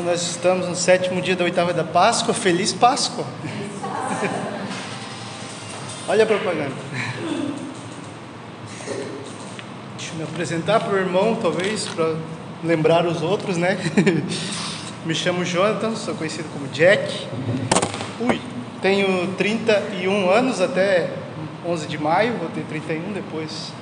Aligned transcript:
Nós 0.00 0.22
estamos 0.22 0.68
no 0.68 0.76
sétimo 0.76 1.20
dia 1.20 1.34
da 1.34 1.42
oitava 1.42 1.72
da 1.72 1.82
Páscoa. 1.82 2.32
Feliz 2.32 2.72
Páscoa! 2.72 3.24
Olha 6.06 6.22
a 6.22 6.26
propaganda. 6.26 6.70
Deixa 9.96 10.12
eu 10.12 10.18
me 10.18 10.22
apresentar 10.22 10.78
para 10.78 10.94
o 10.94 10.98
irmão, 10.98 11.34
talvez, 11.34 11.88
para 11.88 12.14
lembrar 12.62 13.06
os 13.06 13.22
outros, 13.22 13.56
né? 13.56 13.76
me 15.04 15.16
chamo 15.16 15.44
Jonathan, 15.44 15.96
sou 15.96 16.14
conhecido 16.14 16.48
como 16.52 16.68
Jack. 16.68 17.26
Ui, 18.20 18.40
tenho 18.80 19.34
31 19.34 20.30
anos 20.30 20.60
até 20.60 21.10
11 21.66 21.88
de 21.88 21.98
maio, 21.98 22.34
vou 22.34 22.48
ter 22.50 22.62
31 22.68 23.14
depois. 23.14 23.72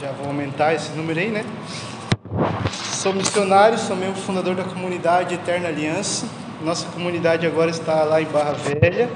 Já 0.00 0.10
vou 0.12 0.28
aumentar 0.28 0.72
esse 0.72 0.92
número 0.92 1.20
aí, 1.20 1.28
né? 1.28 1.44
Sou 2.92 3.12
missionário, 3.12 3.78
sou 3.78 3.94
membro 3.94 4.20
fundador 4.20 4.54
da 4.54 4.64
comunidade 4.64 5.34
Eterna 5.34 5.68
Aliança. 5.68 6.26
Nossa 6.62 6.86
comunidade 6.86 7.46
agora 7.46 7.70
está 7.70 8.02
lá 8.02 8.20
em 8.20 8.24
Barra 8.24 8.52
Velha. 8.52 9.08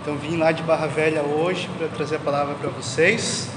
Então 0.00 0.16
vim 0.16 0.36
lá 0.36 0.50
de 0.50 0.62
Barra 0.62 0.86
Velha 0.86 1.22
hoje 1.22 1.68
para 1.76 1.88
trazer 1.88 2.16
a 2.16 2.18
palavra 2.20 2.54
para 2.54 2.70
vocês. 2.70 3.50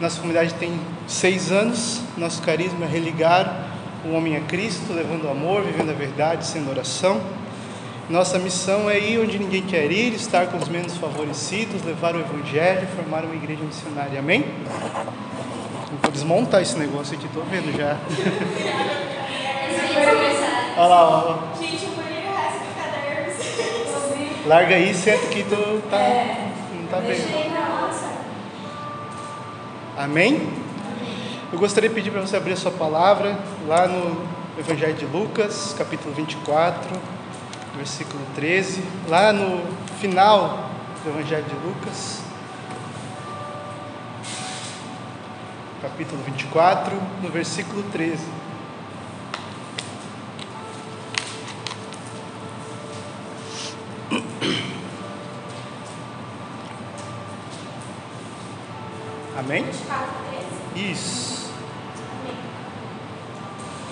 Nossa 0.00 0.16
comunidade 0.16 0.54
tem 0.54 0.80
seis 1.06 1.52
anos. 1.52 2.00
Nosso 2.16 2.42
carisma 2.42 2.86
é 2.86 2.88
religar 2.88 3.68
o 4.04 4.12
homem 4.14 4.36
a 4.36 4.40
Cristo, 4.40 4.92
levando 4.92 5.28
amor, 5.28 5.62
vivendo 5.62 5.90
a 5.90 5.94
verdade, 5.94 6.44
sendo 6.44 6.70
oração. 6.70 7.20
Nossa 8.10 8.38
missão 8.38 8.90
é 8.90 8.98
ir 8.98 9.20
onde 9.20 9.38
ninguém 9.38 9.62
quer 9.62 9.92
ir, 9.92 10.14
estar 10.14 10.46
com 10.46 10.56
os 10.56 10.68
menos 10.68 10.96
favorecidos, 10.96 11.84
levar 11.84 12.16
o 12.16 12.20
Evangelho, 12.20 12.88
formar 12.96 13.24
uma 13.24 13.34
igreja 13.34 13.62
missionária. 13.62 14.18
Amém? 14.18 14.44
Vou 16.08 16.12
desmontar 16.14 16.62
esse 16.62 16.78
negócio 16.78 17.14
aqui, 17.14 17.28
tô 17.34 17.42
vendo 17.42 17.70
já. 17.76 17.98
Olha 20.78 20.86
lá, 20.86 21.04
ó. 21.04 21.38
Gente, 21.60 21.84
eu 21.84 21.90
molhei 21.90 22.24
o 22.24 22.34
resto 22.34 22.60
do 22.64 22.72
caderno. 22.80 24.46
Larga 24.46 24.74
aí, 24.76 24.94
senta 24.94 25.26
que 25.26 25.42
tu 25.42 25.82
tá, 25.90 25.98
não 26.72 26.86
tá 26.86 27.00
bem. 27.00 27.20
Amém? 29.98 30.48
Eu 31.52 31.58
gostaria 31.58 31.90
de 31.90 31.94
pedir 31.94 32.10
para 32.10 32.22
você 32.22 32.38
abrir 32.38 32.54
a 32.54 32.56
sua 32.56 32.72
palavra 32.72 33.38
lá 33.66 33.86
no 33.86 34.26
Evangelho 34.58 34.94
de 34.94 35.04
Lucas, 35.04 35.74
capítulo 35.76 36.14
24, 36.14 36.88
versículo 37.76 38.22
13. 38.34 38.82
Lá 39.08 39.30
no 39.30 39.60
final 40.00 40.70
do 41.04 41.10
Evangelho 41.10 41.44
de 41.44 41.54
Lucas, 41.66 42.22
capítulo 45.88 46.22
24, 46.22 47.00
no 47.22 47.30
versículo 47.30 47.82
13. 47.84 48.22
Amém? 59.38 59.64
24, 59.64 60.06
13. 60.74 60.92
Isso. 60.92 61.50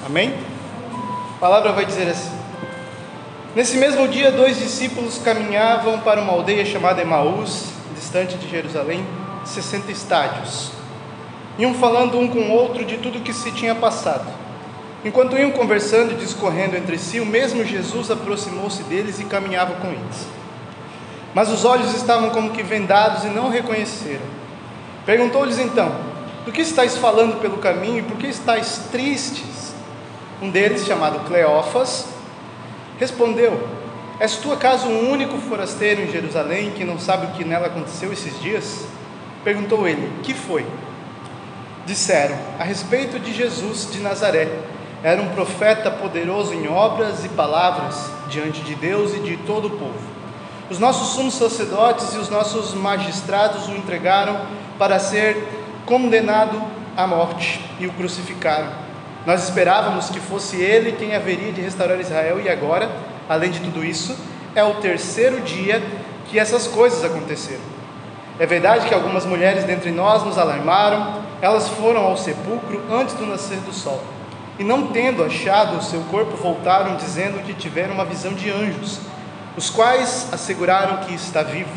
Amém? 0.05 0.35
A 1.37 1.41
palavra 1.41 1.73
vai 1.73 1.87
dizer 1.87 2.09
assim: 2.09 2.39
Nesse 3.55 3.79
mesmo 3.79 4.07
dia, 4.07 4.31
dois 4.31 4.59
discípulos 4.59 5.19
caminhavam 5.19 6.01
para 6.01 6.21
uma 6.21 6.33
aldeia 6.33 6.65
chamada 6.67 7.01
Emaús, 7.01 7.71
distante 7.95 8.37
de 8.37 8.49
Jerusalém, 8.51 9.05
60 9.47 9.91
estádios. 9.91 10.76
Iam 11.59 11.75
falando 11.75 12.19
um 12.19 12.29
com 12.29 12.39
o 12.39 12.53
outro 12.53 12.85
de 12.85 12.99
tudo 12.99 13.19
o 13.19 13.23
que 13.23 13.33
se 13.33 13.51
tinha 13.53 13.75
passado. 13.75 14.27
Enquanto 15.05 15.39
iam 15.39 15.51
conversando 15.53 16.13
e 16.13 16.17
discorrendo 16.17 16.77
entre 16.77 16.99
si, 16.99 17.21
o 17.21 17.27
mesmo 17.27 17.65
Jesus 17.65 18.11
aproximou-se 18.11 18.83
deles 18.85 19.21
e 19.21 19.25
caminhava 19.25 19.75
com 19.75 19.89
eles. 19.89 20.27
Mas 21.33 21.51
os 21.51 21.65
olhos 21.65 21.95
estavam 21.95 22.31
como 22.31 22.51
que 22.51 22.63
vendados 22.63 23.25
e 23.25 23.29
não 23.29 23.49
reconheceram. 23.49 24.25
Perguntou-lhes 25.05 25.59
então: 25.59 25.95
Do 26.45 26.53
que 26.53 26.61
estáis 26.61 26.97
falando 26.97 27.41
pelo 27.41 27.59
caminho 27.59 28.01
e 28.01 28.03
por 28.03 28.17
que 28.17 28.27
estáis 28.27 28.89
tristes? 28.91 29.75
Um 30.43 30.51
deles, 30.51 30.85
chamado 30.85 31.27
Cleófas, 31.27 32.07
respondeu: 32.99 33.67
És 34.19 34.37
tu 34.37 34.53
acaso 34.53 34.89
o 34.89 35.11
único 35.11 35.39
forasteiro 35.39 36.03
em 36.03 36.11
Jerusalém 36.11 36.73
que 36.73 36.85
não 36.85 36.99
sabe 36.99 37.27
o 37.27 37.31
que 37.31 37.45
nela 37.45 37.67
aconteceu 37.67 38.13
esses 38.13 38.41
dias? 38.41 38.87
Perguntou 39.45 39.87
ele: 39.87 40.11
Que 40.23 40.35
foi? 40.35 40.67
Disseram: 41.87 42.37
A 42.59 42.65
respeito 42.65 43.19
de 43.19 43.33
Jesus 43.33 43.89
de 43.91 44.01
Nazaré. 44.01 44.49
Era 45.05 45.23
um 45.23 45.29
profeta 45.29 45.89
poderoso 45.89 46.53
em 46.53 46.67
obras 46.67 47.25
e 47.25 47.29
palavras 47.29 48.11
diante 48.29 48.61
de 48.63 48.75
Deus 48.75 49.15
e 49.15 49.21
de 49.21 49.37
todo 49.37 49.69
o 49.69 49.71
povo. 49.71 50.01
Os 50.69 50.81
nossos 50.81 51.15
sumos 51.15 51.35
sacerdotes 51.35 52.13
e 52.15 52.19
os 52.19 52.29
nossos 52.29 52.75
magistrados 52.75 53.69
o 53.69 53.77
entregaram 53.77 54.37
para 54.79 54.99
ser 54.99 55.47
condenado 55.85 56.61
à 56.97 57.07
morte 57.07 57.61
e 57.79 57.87
o 57.87 57.93
crucificaram. 57.93 58.69
Nós 59.25 59.45
esperávamos 59.45 60.11
que 60.11 60.19
fosse 60.19 60.57
ele 60.57 60.93
quem 60.93 61.15
haveria 61.15 61.53
de 61.53 61.61
restaurar 61.61 62.01
Israel 62.01 62.41
e 62.41 62.49
agora, 62.49 62.91
além 63.29 63.51
de 63.53 63.61
tudo 63.61 63.85
isso, 63.85 64.17
é 64.57 64.65
o 64.65 64.75
terceiro 64.75 65.41
dia 65.43 65.81
que 66.29 66.39
essas 66.39 66.67
coisas 66.67 67.05
aconteceram. 67.05 67.63
É 68.41 68.47
verdade 68.47 68.89
que 68.89 68.95
algumas 68.95 69.25
mulheres 69.25 69.65
dentre 69.65 69.91
nós 69.93 70.25
nos 70.25 70.37
alarmaram, 70.37 71.26
elas 71.41 71.69
foram 71.69 72.03
ao 72.03 72.17
sepulcro 72.17 72.83
antes 72.91 73.15
do 73.15 73.27
nascer 73.27 73.59
do 73.59 73.73
sol. 73.73 74.03
E 74.59 74.65
não 74.65 74.87
tendo 74.87 75.23
achado 75.23 75.77
o 75.77 75.83
seu 75.83 76.01
corpo, 76.11 76.37
voltaram 76.37 76.97
dizendo 76.97 77.43
que 77.45 77.53
tiveram 77.53 77.95
uma 77.95 78.05
visão 78.05 78.33
de 78.33 78.51
anjos, 78.51 79.01
os 79.57 79.69
quais 79.69 80.29
asseguraram 80.33 80.99
que 80.99 81.15
está 81.15 81.43
vivo. 81.43 81.71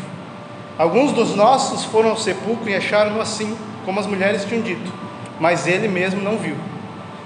Alguns 0.78 1.12
dos 1.12 1.34
nossos 1.34 1.84
foram 1.84 2.10
ao 2.10 2.16
sepulcro 2.16 2.70
e 2.70 2.74
acharam-no 2.74 3.20
assim, 3.20 3.56
como 3.84 4.00
as 4.00 4.06
mulheres 4.06 4.44
tinham 4.44 4.62
dito, 4.62 4.92
mas 5.38 5.66
ele 5.66 5.88
mesmo 5.88 6.22
não 6.22 6.38
viu. 6.38 6.56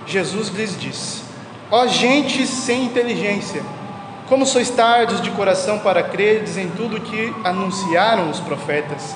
Jesus 0.07 0.49
lhes 0.49 0.79
disse: 0.79 1.23
Ó 1.71 1.87
gente 1.87 2.47
sem 2.47 2.85
inteligência, 2.85 3.63
como 4.29 4.45
sois 4.45 4.71
tardos 4.71 5.21
de 5.21 5.31
coração 5.31 5.79
para 5.79 6.03
crerdes 6.03 6.57
em 6.57 6.69
tudo 6.69 7.01
que 7.01 7.33
anunciaram 7.45 8.29
os 8.29 8.41
profetas? 8.41 9.15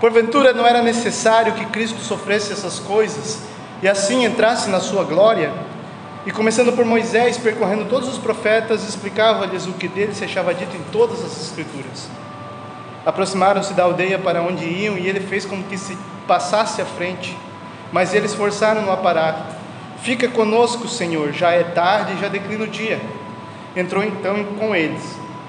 Porventura 0.00 0.54
não 0.54 0.66
era 0.66 0.80
necessário 0.80 1.52
que 1.52 1.66
Cristo 1.66 2.00
sofresse 2.00 2.50
essas 2.50 2.78
coisas 2.78 3.40
e 3.82 3.88
assim 3.88 4.24
entrasse 4.24 4.70
na 4.70 4.80
sua 4.80 5.04
glória? 5.04 5.52
E 6.24 6.30
começando 6.30 6.72
por 6.72 6.86
Moisés, 6.86 7.36
percorrendo 7.36 7.84
todos 7.84 8.08
os 8.08 8.16
profetas, 8.16 8.88
explicava-lhes 8.88 9.66
o 9.66 9.72
que 9.74 9.86
dele 9.86 10.14
se 10.14 10.24
achava 10.24 10.54
dito 10.54 10.74
em 10.74 10.82
todas 10.90 11.22
as 11.22 11.42
Escrituras. 11.42 12.08
Aproximaram-se 13.04 13.74
da 13.74 13.84
aldeia 13.84 14.18
para 14.18 14.42
onde 14.42 14.64
iam 14.64 14.96
e 14.96 15.06
ele 15.06 15.20
fez 15.20 15.44
como 15.44 15.64
que 15.64 15.76
se 15.76 15.96
passasse 16.26 16.80
à 16.80 16.86
frente, 16.86 17.36
mas 17.92 18.14
eles 18.14 18.34
forçaram-no 18.34 18.90
a 18.90 18.96
parar. 18.96 19.54
Fica 20.02 20.28
conosco, 20.28 20.88
Senhor, 20.88 21.30
já 21.32 21.50
é 21.50 21.62
tarde 21.62 22.14
e 22.14 22.20
já 22.20 22.28
declina 22.28 22.64
o 22.64 22.68
dia. 22.68 22.98
Entrou 23.76 24.02
então 24.02 24.44
com 24.58 24.74
eles. 24.74 25.02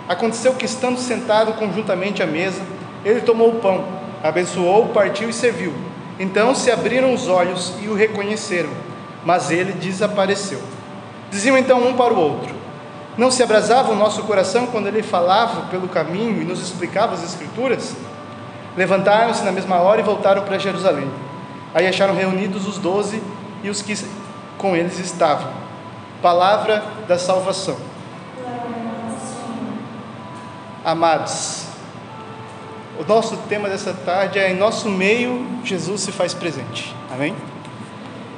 Aconteceu 0.10 0.54
que, 0.56 0.66
estando 0.66 1.00
sentado 1.00 1.54
conjuntamente 1.54 2.22
à 2.22 2.28
mesa, 2.28 2.62
ele 3.06 3.22
tomou 3.22 3.50
o 3.50 3.60
pão, 3.60 4.01
abençoou, 4.24 4.90
partiu 4.90 5.30
e 5.30 5.34
serviu. 5.34 5.74
Então 6.20 6.54
se 6.54 6.70
abriram 6.70 7.14
os 7.14 7.28
olhos 7.28 7.74
e 7.82 7.88
o 7.88 7.94
reconheceram, 7.94 8.70
mas 9.26 9.50
ele 9.50 9.74
desapareceu. 9.74 10.62
Diziam 11.30 11.58
então 11.58 11.88
um 11.88 11.94
para 11.94 12.14
o 12.14 12.20
outro: 12.20 12.54
Não 13.18 13.32
se 13.32 13.42
abrasava 13.42 13.92
o 13.92 13.96
nosso 13.96 14.24
coração 14.24 14.68
quando 14.68 14.88
ele 14.88 15.02
falava 15.02 15.68
pelo 15.68 15.88
caminho 15.88 16.42
e 16.42 16.46
nos 16.46 16.62
explicava 16.62 17.14
as 17.14 17.24
Escrituras? 17.24 17.96
Levantaram-se 18.76 19.44
na 19.44 19.52
mesma 19.52 19.78
hora 19.78 20.02
e 20.02 20.04
voltaram 20.04 20.44
para 20.44 20.58
Jerusalém. 20.58 21.10
Aí 21.74 21.88
acharam 21.88 22.16
reunidos 22.16 22.68
os 22.68 22.78
doze 22.78 23.22
e 23.64 23.70
os 23.70 23.82
que 23.82 23.98
com 24.58 24.76
eles 24.76 25.00
estavam. 25.00 25.52
Palavra 26.22 26.84
da 27.08 27.18
salvação. 27.18 27.78
Amados, 30.84 31.61
o 33.02 33.08
nosso 33.08 33.36
tema 33.50 33.68
dessa 33.68 33.94
tarde 34.06 34.38
é 34.38 34.52
em 34.52 34.56
nosso 34.56 34.88
meio 34.88 35.44
Jesus 35.64 36.02
se 36.02 36.12
faz 36.12 36.36
presente. 36.36 36.96
Amém? 37.12 37.34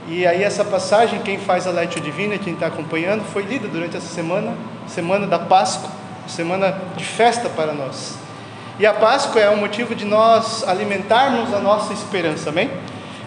E 0.07 0.25
aí 0.25 0.41
essa 0.41 0.63
passagem, 0.63 1.19
quem 1.19 1.37
faz 1.37 1.67
a 1.67 1.71
Lectio 1.71 1.99
Divina, 1.99 2.37
quem 2.37 2.53
está 2.53 2.67
acompanhando, 2.67 3.25
foi 3.25 3.43
lida 3.43 3.67
durante 3.67 3.97
essa 3.97 4.07
semana, 4.07 4.55
semana 4.87 5.27
da 5.27 5.37
Páscoa, 5.37 5.89
semana 6.27 6.77
de 6.95 7.03
festa 7.03 7.49
para 7.49 7.73
nós. 7.73 8.15
E 8.79 8.85
a 8.85 8.93
Páscoa 8.93 9.41
é 9.41 9.49
um 9.49 9.57
motivo 9.57 9.93
de 9.93 10.05
nós 10.05 10.65
alimentarmos 10.65 11.53
a 11.53 11.59
nossa 11.59 11.91
esperança, 11.91 12.49
amém? 12.49 12.71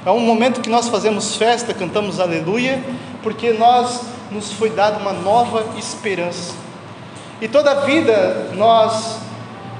É 0.07 0.11
um 0.11 0.21
momento 0.21 0.63
que 0.63 0.71
nós 0.71 0.89
fazemos 0.89 1.37
festa, 1.37 1.75
cantamos 1.75 2.19
aleluia, 2.19 2.83
porque 3.23 3.53
nós 3.53 4.01
nos 4.31 4.53
foi 4.53 4.71
dada 4.71 4.97
uma 4.97 5.13
nova 5.13 5.79
esperança. 5.79 6.55
E 7.43 7.47
toda 7.47 7.73
a 7.73 7.75
vida 7.81 8.53
nós 8.55 9.26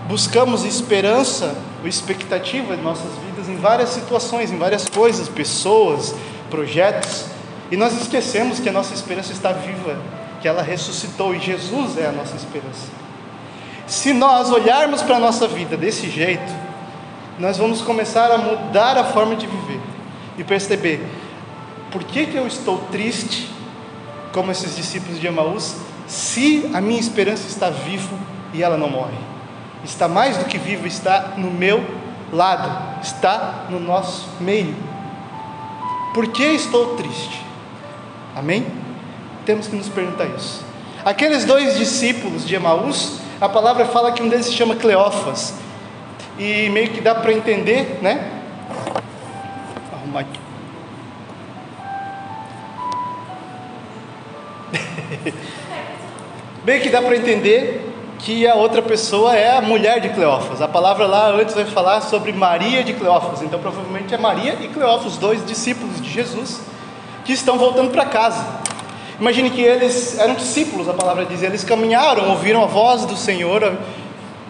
buscamos 0.09 0.65
esperança 0.65 1.57
ou 1.83 1.89
expectativa 1.89 2.75
em 2.75 2.83
nossas 2.83 3.13
vidas 3.25 3.49
em 3.49 3.57
várias 3.57 3.91
situações, 3.91 4.51
em 4.51 4.59
várias 4.59 4.89
coisas, 4.89 5.29
pessoas, 5.29 6.15
projetos, 6.51 7.27
e 7.71 7.77
nós 7.77 8.01
esquecemos 8.01 8.61
que 8.61 8.69
a 8.69 8.73
nossa 8.73 8.95
esperança 8.95 9.33
está 9.33 9.53
viva 9.53 9.99
que 10.41 10.49
ela 10.49 10.63
ressuscitou 10.63 11.35
e 11.35 11.41
Jesus 11.41 11.99
é 11.99 12.07
a 12.07 12.13
nossa 12.13 12.37
esperança. 12.37 12.87
Se 13.87 14.13
nós 14.13 14.51
olharmos 14.51 15.03
para 15.03 15.17
a 15.17 15.21
nossa 15.21 15.49
vida 15.49 15.77
desse 15.77 16.09
jeito, 16.09 16.53
nós 17.39 17.59
vamos 17.59 17.83
começar 17.83 18.31
a 18.31 18.39
mudar 18.39 18.97
a 18.97 19.05
forma 19.05 19.35
de 19.37 19.47
viver 19.47 19.81
e 20.39 20.45
perceber 20.45 21.05
por 21.91 22.05
que, 22.05 22.27
que 22.27 22.37
eu 22.37 22.47
estou 22.47 22.79
triste, 22.91 23.51
como 24.33 24.51
esses 24.51 24.77
discípulos 24.77 25.21
de 25.21 25.27
Emaús, 25.27 25.77
se 26.07 26.71
a 26.73 26.81
minha 26.81 27.01
esperança 27.01 27.49
está 27.49 27.71
viva 27.71 28.17
e 28.53 28.63
ela 28.63 28.77
não 28.77 28.89
morre. 28.89 29.26
Está 29.87 30.09
mais 30.09 30.37
do 30.37 30.47
que 30.47 30.59
viva, 30.59 30.89
está 30.89 31.35
no 31.37 31.49
meu 31.49 31.83
lado, 32.33 33.01
está 33.01 33.67
no 33.71 33.79
nosso 33.79 34.29
meio. 34.41 34.75
Por 36.13 36.27
que 36.27 36.43
estou 36.43 36.97
triste? 36.97 37.41
Amém? 38.35 38.67
Temos 39.45 39.69
que 39.69 39.77
nos 39.77 39.89
perguntar 39.89 40.27
isso. 40.37 40.65
Aqueles 41.05 41.45
dois 41.45 41.79
discípulos 41.79 42.45
de 42.45 42.57
Emaús, 42.57 43.21
a 43.41 43.49
palavra 43.49 43.85
fala 43.85 44.11
que 44.11 44.21
um 44.21 44.29
deles 44.29 44.47
se 44.47 44.55
chama 44.55 44.75
Cleófas. 44.75 45.55
E 46.37 46.69
meio 46.71 46.91
que 46.91 47.01
dá 47.01 47.15
para 47.15 47.33
entender, 47.33 48.01
né? 48.03 48.29
Arrumar 49.93 50.21
aqui. 50.21 50.41
Bem 56.65 56.81
que 56.81 56.89
dá 56.89 57.01
para 57.01 57.17
entender 57.17 57.86
que 58.27 58.45
a 58.45 58.57
outra 58.57 58.83
pessoa 58.83 59.37
é 59.37 59.57
a 59.57 59.61
mulher 59.61 60.01
de 60.01 60.09
Cleófas. 60.09 60.61
A 60.61 60.67
palavra 60.67 61.07
lá 61.07 61.31
antes 61.31 61.55
vai 61.55 61.65
falar 61.65 62.01
sobre 62.01 62.33
Maria 62.33 62.83
de 62.83 62.93
Cleófas. 62.93 63.41
Então 63.41 63.61
provavelmente 63.61 64.13
é 64.13 64.19
Maria 64.19 64.59
e 64.61 64.67
Cleófas, 64.67 65.17
dois 65.17 65.47
discípulos 65.47 66.01
de 66.01 66.11
Jesus, 66.11 66.61
que 67.25 67.33
estão 67.33 67.57
voltando 67.57 67.93
para 67.93 68.05
casa. 68.07 68.45
Imagine 69.21 69.49
que 69.49 69.61
eles 69.61 70.19
eram 70.19 70.35
discípulos, 70.35 70.89
a 70.89 70.93
palavra 70.93 71.25
diz, 71.25 71.41
eles 71.41 71.63
caminharam, 71.63 72.31
ouviram 72.31 72.65
a 72.65 72.67
voz 72.67 73.05
do 73.05 73.17
Senhor 73.17 73.79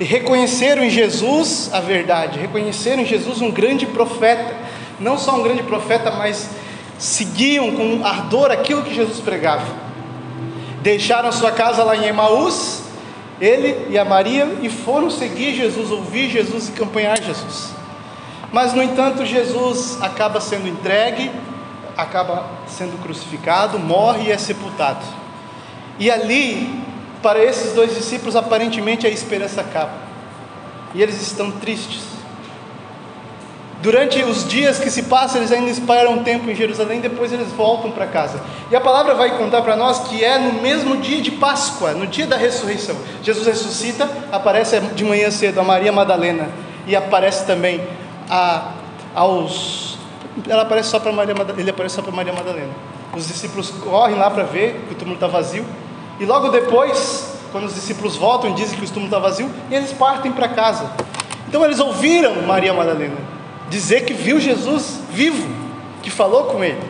e 0.00 0.04
reconheceram 0.04 0.82
em 0.82 0.88
Jesus 0.88 1.68
a 1.70 1.78
verdade, 1.78 2.38
reconheceram 2.38 3.02
em 3.02 3.06
Jesus 3.06 3.42
um 3.42 3.50
grande 3.50 3.84
profeta, 3.84 4.56
não 4.98 5.18
só 5.18 5.36
um 5.36 5.42
grande 5.42 5.62
profeta, 5.62 6.10
mas 6.12 6.48
seguiam 6.98 7.72
com 7.72 8.06
ardor 8.06 8.50
aquilo 8.50 8.82
que 8.82 8.94
Jesus 8.94 9.20
pregava 9.20 9.84
deixaram 10.86 11.32
sua 11.32 11.50
casa 11.50 11.82
lá 11.82 11.96
em 11.96 12.04
Emaús, 12.04 12.75
ele 13.40 13.88
e 13.90 13.98
a 13.98 14.04
Maria, 14.04 14.56
e 14.62 14.68
foram 14.68 15.10
seguir 15.10 15.54
Jesus, 15.54 15.90
ouvir 15.90 16.30
Jesus 16.30 16.68
e 16.68 16.72
acompanhar 16.72 17.20
Jesus. 17.22 17.74
Mas, 18.52 18.72
no 18.72 18.82
entanto, 18.82 19.24
Jesus 19.24 19.98
acaba 20.00 20.40
sendo 20.40 20.68
entregue, 20.68 21.30
acaba 21.96 22.48
sendo 22.66 23.00
crucificado, 23.02 23.78
morre 23.78 24.28
e 24.28 24.32
é 24.32 24.38
sepultado. 24.38 25.04
E 25.98 26.10
ali, 26.10 26.82
para 27.22 27.42
esses 27.42 27.72
dois 27.74 27.94
discípulos, 27.94 28.36
aparentemente 28.36 29.06
a 29.06 29.10
esperança 29.10 29.60
acaba. 29.60 30.06
E 30.94 31.02
eles 31.02 31.20
estão 31.20 31.50
tristes. 31.50 32.15
Durante 33.86 34.20
os 34.24 34.48
dias 34.48 34.80
que 34.80 34.90
se 34.90 35.04
passam, 35.04 35.40
eles 35.40 35.52
ainda 35.52 35.70
esperam 35.70 36.14
um 36.14 36.24
tempo 36.24 36.50
em 36.50 36.56
Jerusalém, 36.56 37.00
depois 37.00 37.32
eles 37.32 37.52
voltam 37.52 37.88
para 37.92 38.04
casa. 38.04 38.42
E 38.68 38.74
a 38.74 38.80
palavra 38.80 39.14
vai 39.14 39.38
contar 39.38 39.62
para 39.62 39.76
nós 39.76 40.08
que 40.08 40.24
é 40.24 40.40
no 40.40 40.60
mesmo 40.60 40.96
dia 40.96 41.22
de 41.22 41.30
Páscoa, 41.30 41.92
no 41.92 42.04
dia 42.04 42.26
da 42.26 42.36
ressurreição. 42.36 42.96
Jesus 43.22 43.46
ressuscita, 43.46 44.10
aparece 44.32 44.80
de 44.80 45.04
manhã 45.04 45.30
cedo 45.30 45.60
a 45.60 45.62
Maria 45.62 45.92
Madalena 45.92 46.48
e 46.84 46.96
aparece 46.96 47.46
também 47.46 47.80
a, 48.28 48.72
aos. 49.14 49.96
Ela 50.48 50.62
aparece 50.62 50.88
só 50.88 50.98
para 50.98 51.12
Maria 51.12 51.36
ele 51.56 51.70
aparece 51.70 51.94
só 51.94 52.02
para 52.02 52.10
Maria 52.10 52.32
Madalena. 52.32 52.72
Os 53.14 53.28
discípulos 53.28 53.70
correm 53.70 54.16
lá 54.16 54.28
para 54.28 54.42
ver 54.42 54.84
que 54.88 54.94
o 54.94 54.96
túmulo 54.96 55.14
está 55.14 55.28
vazio. 55.28 55.64
E 56.18 56.24
logo 56.24 56.48
depois, 56.48 57.36
quando 57.52 57.66
os 57.66 57.74
discípulos 57.76 58.16
voltam 58.16 58.50
e 58.50 58.54
dizem 58.54 58.80
que 58.80 58.84
o 58.84 58.88
túmulo 58.88 59.06
está 59.06 59.20
vazio, 59.20 59.48
eles 59.70 59.92
partem 59.92 60.32
para 60.32 60.48
casa. 60.48 60.90
Então 61.46 61.64
eles 61.64 61.78
ouviram 61.78 62.42
Maria 62.42 62.74
Madalena 62.74 63.35
dizer 63.68 64.04
que 64.04 64.12
viu 64.12 64.38
Jesus 64.38 65.00
vivo, 65.10 65.48
que 66.02 66.10
falou 66.10 66.44
com 66.44 66.62
ele. 66.62 66.80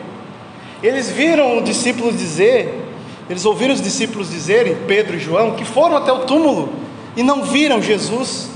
Eles 0.81 1.09
viram 1.09 1.57
os 1.57 1.63
discípulos 1.63 2.17
dizer, 2.17 2.83
eles 3.29 3.45
ouviram 3.45 3.73
os 3.73 3.81
discípulos 3.81 4.29
dizerem, 4.29 4.75
Pedro 4.87 5.15
e 5.15 5.19
João, 5.19 5.55
que 5.55 5.65
foram 5.65 5.97
até 5.97 6.11
o 6.11 6.19
túmulo 6.19 6.71
e 7.15 7.23
não 7.23 7.43
viram 7.43 7.81
Jesus 7.81 8.49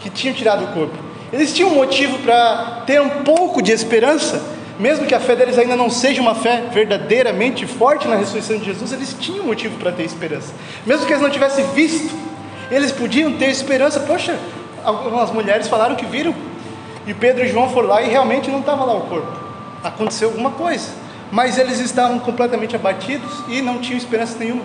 que 0.00 0.10
tinha 0.10 0.32
tirado 0.32 0.64
o 0.64 0.68
corpo. 0.68 0.98
Eles 1.32 1.54
tinham 1.54 1.70
motivo 1.70 2.18
para 2.18 2.82
ter 2.86 3.00
um 3.00 3.22
pouco 3.22 3.62
de 3.62 3.70
esperança, 3.70 4.42
mesmo 4.80 5.06
que 5.06 5.14
a 5.14 5.20
fé 5.20 5.36
deles 5.36 5.58
ainda 5.58 5.76
não 5.76 5.88
seja 5.88 6.20
uma 6.20 6.34
fé 6.34 6.64
verdadeiramente 6.72 7.66
forte 7.66 8.08
na 8.08 8.16
ressurreição 8.16 8.58
de 8.58 8.64
Jesus, 8.64 8.92
eles 8.92 9.14
tinham 9.20 9.44
motivo 9.44 9.78
para 9.78 9.92
ter 9.92 10.02
esperança. 10.02 10.52
Mesmo 10.84 11.06
que 11.06 11.12
eles 11.12 11.22
não 11.22 11.30
tivessem 11.30 11.64
visto, 11.72 12.12
eles 12.70 12.90
podiam 12.90 13.32
ter 13.34 13.48
esperança. 13.48 14.00
Poxa, 14.00 14.36
algumas 14.82 15.30
mulheres 15.30 15.68
falaram 15.68 15.94
que 15.94 16.06
viram 16.06 16.34
e 17.06 17.14
Pedro 17.14 17.44
e 17.44 17.48
João 17.48 17.68
foram 17.70 17.88
lá 17.88 18.02
e 18.02 18.08
realmente 18.08 18.50
não 18.50 18.60
estava 18.60 18.84
lá 18.84 18.94
o 18.94 19.02
corpo. 19.02 19.32
Aconteceu 19.82 20.28
alguma 20.28 20.50
coisa. 20.50 20.88
Mas 21.30 21.58
eles 21.58 21.78
estavam 21.78 22.18
completamente 22.18 22.74
abatidos 22.74 23.44
e 23.48 23.62
não 23.62 23.78
tinham 23.78 23.96
esperança 23.96 24.36
nenhuma, 24.38 24.64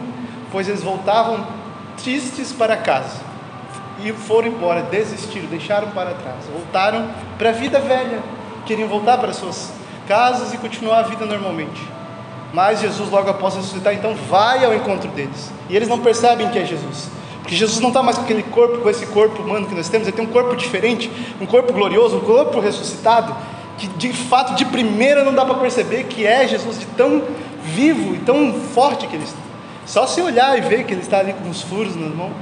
pois 0.52 0.68
eles 0.68 0.82
voltavam 0.82 1.46
tristes 2.02 2.52
para 2.52 2.76
casa. 2.76 3.22
E 4.04 4.12
foram 4.12 4.48
embora, 4.48 4.82
desistiram, 4.82 5.48
deixaram 5.48 5.90
para 5.92 6.12
trás, 6.12 6.46
voltaram 6.52 7.08
para 7.38 7.50
a 7.50 7.54
vida 7.54 7.80
velha, 7.80 8.20
queriam 8.66 8.90
voltar 8.90 9.18
para 9.20 9.32
suas 9.32 9.72
casas 10.08 10.54
e 10.54 10.58
continuar 10.58 11.00
a 11.00 11.04
vida 11.04 11.26
normalmente. 11.26 11.82
Mas 12.52 12.82
Jesus, 12.82 13.10
logo 13.10 13.30
após 13.30 13.56
ressuscitar, 13.56 13.94
então 13.94 14.16
vai 14.30 14.64
ao 14.66 14.74
encontro 14.74 15.10
deles. 15.12 15.52
E 15.70 15.76
eles 15.76 15.88
não 15.88 16.00
percebem 16.00 16.50
que 16.50 16.60
é 16.60 16.66
Jesus. 16.66 17.10
Porque 17.45 17.56
Jesus 17.56 17.80
não 17.80 17.89
está 17.89 18.01
mais 18.01 18.18
com 18.18 18.24
aquele 18.24 18.42
corpo, 18.42 18.80
com 18.80 18.89
esse 18.89 19.06
corpo 19.06 19.44
humano 19.44 19.68
que 19.68 19.75
nós 19.75 19.88
temos, 19.88 20.07
ele 20.07 20.18
tem 20.18 20.25
um 20.25 20.31
corpo 20.31 20.56
diferente, 20.56 21.12
um 21.39 21.45
corpo 21.45 21.71
glorioso, 21.74 22.18
um 22.18 22.21
corpo 22.21 22.59
ressuscitado, 22.59 23.36
que 23.77 23.88
de 23.88 24.12
fato, 24.13 24.56
de 24.56 24.65
primeira, 24.65 25.24
não 25.24 25.31
dá 25.31 25.45
para 25.45 25.53
perceber 25.53 26.06
que 26.06 26.25
é 26.25 26.47
Jesus 26.47 26.80
de 26.80 26.88
tão 26.88 27.21
vivo 27.63 28.15
e 28.15 28.18
tão 28.18 28.51
forte 28.51 29.06
que 29.06 29.15
ele 29.15 29.25
está. 29.25 29.38
Só 29.86 30.07
se 30.07 30.19
olhar 30.21 30.57
e 30.57 30.62
ver 30.62 30.86
que 30.86 30.94
ele 30.95 31.01
está 31.01 31.19
ali 31.19 31.33
com 31.33 31.47
os 31.47 31.62
furos 31.62 31.95
nas 31.95 32.15
mãos. 32.15 32.33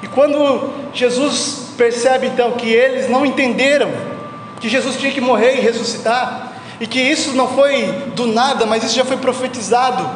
E 0.00 0.06
quando 0.06 0.70
Jesus 0.94 1.72
percebe 1.76 2.28
então 2.28 2.52
que 2.52 2.70
eles 2.70 3.10
não 3.10 3.26
entenderam 3.26 3.90
que 4.60 4.68
Jesus 4.68 4.96
tinha 4.96 5.10
que 5.10 5.20
morrer 5.20 5.56
e 5.56 5.60
ressuscitar, 5.60 6.52
e 6.80 6.86
que 6.86 7.00
isso 7.00 7.32
não 7.32 7.48
foi 7.48 7.86
do 8.14 8.26
nada, 8.26 8.64
mas 8.64 8.84
isso 8.84 8.94
já 8.94 9.04
foi 9.04 9.16
profetizado, 9.16 10.08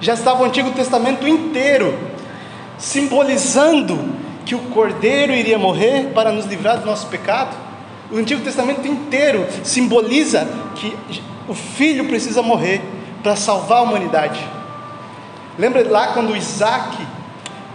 já 0.00 0.14
estava 0.14 0.42
o 0.42 0.44
Antigo 0.44 0.72
Testamento 0.72 1.28
inteiro 1.28 2.09
simbolizando 2.80 3.98
que 4.44 4.54
o 4.54 4.58
Cordeiro 4.58 5.32
iria 5.32 5.58
morrer 5.58 6.10
para 6.14 6.32
nos 6.32 6.46
livrar 6.46 6.78
do 6.78 6.86
nosso 6.86 7.06
pecado. 7.06 7.54
O 8.10 8.16
Antigo 8.16 8.42
Testamento 8.42 8.88
inteiro 8.88 9.46
simboliza 9.62 10.48
que 10.74 10.96
o 11.46 11.54
filho 11.54 12.06
precisa 12.06 12.42
morrer 12.42 12.80
para 13.22 13.36
salvar 13.36 13.78
a 13.78 13.82
humanidade. 13.82 14.44
Lembra 15.58 15.86
lá 15.88 16.08
quando 16.08 16.34
Isaac, 16.34 16.96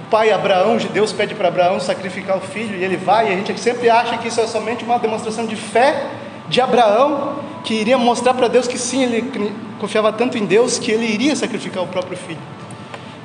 o 0.05 0.09
pai 0.09 0.31
Abraão, 0.31 0.77
Deus 0.91 1.13
pede 1.13 1.35
para 1.35 1.49
Abraão 1.49 1.79
sacrificar 1.79 2.37
o 2.37 2.41
filho 2.41 2.75
e 2.75 2.83
ele 2.83 2.97
vai, 2.97 3.29
e 3.29 3.33
a 3.33 3.35
gente 3.35 3.57
sempre 3.59 3.89
acha 3.89 4.17
que 4.17 4.27
isso 4.27 4.41
é 4.41 4.47
somente 4.47 4.83
uma 4.83 4.97
demonstração 4.97 5.45
de 5.45 5.55
fé 5.55 6.07
de 6.49 6.59
Abraão, 6.59 7.35
que 7.63 7.73
iria 7.73 7.97
mostrar 7.97 8.33
para 8.33 8.47
Deus 8.47 8.67
que 8.67 8.77
sim, 8.77 9.03
ele 9.03 9.53
confiava 9.79 10.11
tanto 10.11 10.37
em 10.37 10.45
Deus 10.45 10.79
que 10.79 10.91
ele 10.91 11.05
iria 11.05 11.35
sacrificar 11.35 11.83
o 11.83 11.87
próprio 11.87 12.17
filho. 12.17 12.39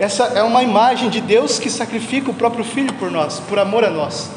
Essa 0.00 0.24
é 0.28 0.42
uma 0.42 0.62
imagem 0.62 1.10
de 1.10 1.20
Deus 1.20 1.58
que 1.58 1.68
sacrifica 1.68 2.30
o 2.30 2.34
próprio 2.34 2.64
filho 2.64 2.90
por 2.94 3.10
nós, 3.10 3.38
por 3.38 3.58
amor 3.58 3.84
a 3.84 3.90
nós. 3.90 4.30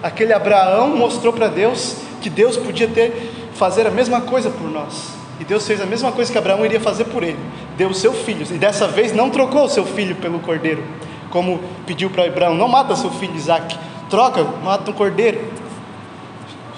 Aquele 0.00 0.32
Abraão 0.32 0.96
mostrou 0.96 1.32
para 1.32 1.48
Deus 1.48 1.96
que 2.22 2.30
Deus 2.30 2.56
podia 2.56 2.86
ter 2.86 3.32
fazer 3.54 3.84
a 3.84 3.90
mesma 3.90 4.20
coisa 4.20 4.48
por 4.48 4.70
nós. 4.70 5.08
E 5.40 5.44
Deus 5.44 5.66
fez 5.66 5.80
a 5.80 5.86
mesma 5.86 6.12
coisa 6.12 6.30
que 6.30 6.38
Abraão 6.38 6.64
iria 6.64 6.78
fazer 6.78 7.06
por 7.06 7.24
ele. 7.24 7.38
Deu 7.76 7.88
o 7.88 7.94
seu 7.94 8.12
filho. 8.12 8.46
E 8.48 8.58
dessa 8.58 8.86
vez 8.86 9.12
não 9.12 9.28
trocou 9.28 9.64
o 9.64 9.68
seu 9.68 9.84
filho 9.84 10.14
pelo 10.14 10.38
cordeiro, 10.38 10.84
como 11.30 11.58
pediu 11.84 12.10
para 12.10 12.24
Abraão: 12.24 12.54
não 12.54 12.68
mata 12.68 12.94
seu 12.94 13.10
filho 13.10 13.34
Isaac, 13.34 13.76
troca, 14.08 14.44
mata 14.62 14.88
um 14.88 14.94
cordeiro. 14.94 15.40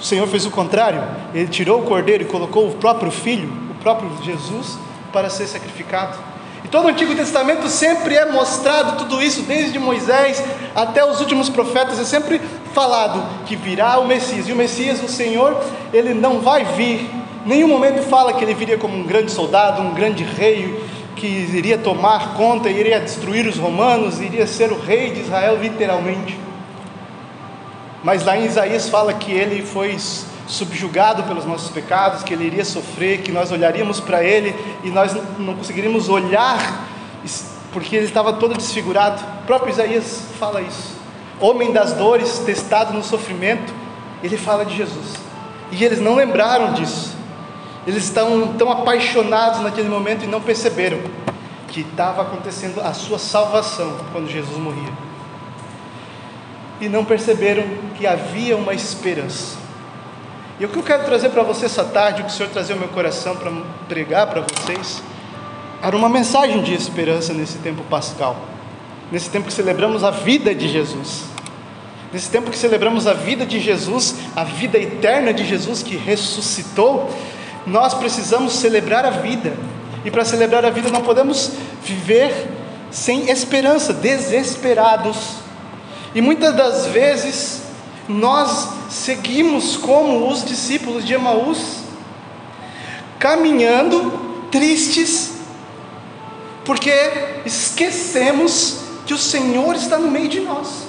O 0.01 0.03
Senhor 0.03 0.27
fez 0.27 0.47
o 0.47 0.51
contrário. 0.51 1.03
Ele 1.35 1.49
tirou 1.49 1.81
o 1.81 1.85
cordeiro 1.85 2.23
e 2.23 2.27
colocou 2.27 2.69
o 2.71 2.75
próprio 2.77 3.11
filho, 3.11 3.53
o 3.71 3.75
próprio 3.83 4.11
Jesus, 4.25 4.79
para 5.13 5.29
ser 5.29 5.47
sacrificado. 5.47 6.30
Todo 6.71 6.85
o 6.85 6.89
Antigo 6.89 7.15
Testamento 7.17 7.69
sempre 7.69 8.15
é 8.15 8.31
mostrado 8.31 8.97
tudo 8.97 9.21
isso, 9.21 9.43
desde 9.43 9.77
Moisés 9.79 10.41
até 10.75 11.05
os 11.05 11.21
últimos 11.21 11.49
profetas, 11.49 11.99
é 11.99 12.05
sempre 12.05 12.41
falado 12.73 13.45
que 13.45 13.57
virá 13.57 13.99
o 13.99 14.07
Messias. 14.07 14.49
E 14.49 14.53
o 14.53 14.57
Messias, 14.57 15.03
o 15.03 15.09
Senhor, 15.09 15.61
ele 15.93 16.15
não 16.15 16.41
vai 16.41 16.65
vir. 16.65 17.11
Nenhum 17.45 17.67
momento 17.67 18.03
fala 18.05 18.33
que 18.33 18.45
ele 18.45 18.55
viria 18.55 18.79
como 18.79 18.97
um 18.97 19.03
grande 19.03 19.33
soldado, 19.33 19.83
um 19.83 19.95
grande 19.95 20.23
rei, 20.23 20.81
que 21.17 21.27
iria 21.27 21.77
tomar 21.77 22.35
conta, 22.35 22.71
iria 22.71 23.01
destruir 23.01 23.49
os 23.49 23.57
romanos, 23.57 24.21
iria 24.21 24.47
ser 24.47 24.71
o 24.71 24.79
rei 24.79 25.11
de 25.11 25.23
Israel, 25.23 25.59
literalmente. 25.61 26.39
Mas 28.05 28.25
lá 28.25 28.37
em 28.37 28.47
Isaías 28.47 28.89
fala 28.89 29.13
que 29.13 29.33
ele 29.33 29.63
foi 29.63 29.97
subjugado 30.51 31.23
pelos 31.25 31.45
nossos 31.45 31.71
pecados, 31.71 32.23
que 32.23 32.35
ele 32.35 32.45
iria 32.45 32.65
sofrer, 32.65 33.23
que 33.23 33.33
nós 33.33 33.51
olharíamos 33.51 34.01
para 34.01 34.23
ele 34.23 34.55
e 34.83 34.91
nós 34.91 35.17
não 35.39 35.55
conseguiríamos 35.55 36.09
olhar 36.09 36.89
porque 37.73 37.97
ele 37.97 38.07
estava 38.07 38.33
todo 38.33 38.57
desfigurado. 38.57 39.23
O 39.43 39.47
próprio 39.47 39.71
Isaías 39.71 40.25
fala 40.39 40.61
isso. 40.61 40.99
Homem 41.41 41.73
das 41.73 41.93
dores, 41.93 42.41
testado 42.41 42.93
no 42.93 43.03
sofrimento, 43.03 43.73
ele 44.23 44.37
fala 44.37 44.65
de 44.65 44.77
Jesus. 44.77 45.15
E 45.71 45.85
eles 45.85 46.01
não 46.01 46.15
lembraram 46.15 46.73
disso. 46.73 47.17
Eles 47.87 48.05
estão 48.05 48.55
tão 48.55 48.71
apaixonados 48.71 49.61
naquele 49.61 49.89
momento 49.89 50.25
e 50.25 50.27
não 50.27 50.41
perceberam 50.41 50.99
que 51.69 51.81
estava 51.81 52.23
acontecendo 52.23 52.81
a 52.81 52.93
sua 52.93 53.19
salvação 53.19 53.97
quando 54.13 54.29
Jesus 54.29 54.57
morria. 54.59 54.93
E 56.81 56.89
não 56.89 57.05
perceberam 57.05 57.65
que 57.97 58.07
havia 58.07 58.57
uma 58.57 58.75
esperança. 58.75 59.60
E 60.61 60.65
o 60.67 60.69
que 60.69 60.77
eu 60.77 60.83
quero 60.83 61.05
trazer 61.05 61.31
para 61.31 61.43
você 61.43 61.65
essa 61.65 61.83
tarde, 61.83 62.21
o 62.21 62.27
que 62.27 62.31
o 62.31 62.35
Senhor 62.35 62.51
trazia 62.51 62.75
ao 62.75 62.79
meu 62.79 62.91
coração 62.91 63.35
para 63.35 63.51
pregar 63.89 64.27
para 64.27 64.43
vocês, 64.43 65.03
era 65.83 65.97
uma 65.97 66.11
mensagem 66.11 66.63
de 66.63 66.75
esperança 66.75 67.33
nesse 67.33 67.57
tempo 67.57 67.83
pascal, 67.85 68.37
nesse 69.11 69.31
tempo 69.31 69.47
que 69.47 69.55
celebramos 69.55 70.05
a 70.05 70.11
vida 70.11 70.55
de 70.55 70.69
Jesus, 70.69 71.25
nesse 72.13 72.29
tempo 72.29 72.51
que 72.51 72.59
celebramos 72.59 73.07
a 73.07 73.15
vida 73.15 73.47
de 73.47 73.59
Jesus, 73.59 74.17
a 74.37 74.45
vida 74.45 74.77
eterna 74.77 75.33
de 75.33 75.47
Jesus 75.47 75.83
que 75.83 75.97
ressuscitou, 75.97 77.09
nós 77.67 77.95
precisamos 77.95 78.53
celebrar 78.53 79.07
a 79.07 79.11
vida, 79.11 79.55
e 80.05 80.11
para 80.11 80.27
celebrar 80.27 80.63
a 80.67 80.71
vida 80.71 80.91
não 80.91 81.01
podemos 81.01 81.53
viver 81.83 82.51
sem 82.91 83.31
esperança, 83.31 83.95
desesperados, 83.95 85.37
e 86.15 86.21
muitas 86.21 86.55
das 86.55 86.87
vezes 86.89 87.70
nós 88.11 88.69
seguimos 88.89 89.77
como 89.77 90.29
os 90.29 90.45
discípulos 90.45 91.05
de 91.05 91.15
Emaús, 91.15 91.81
caminhando 93.19 94.47
tristes, 94.51 95.39
porque 96.65 96.93
esquecemos 97.45 98.81
que 99.07 99.15
o 99.15 99.19
Senhor 99.19 99.75
está 99.75 99.97
no 99.97 100.11
meio 100.11 100.29
de 100.29 100.41
nós. 100.41 100.87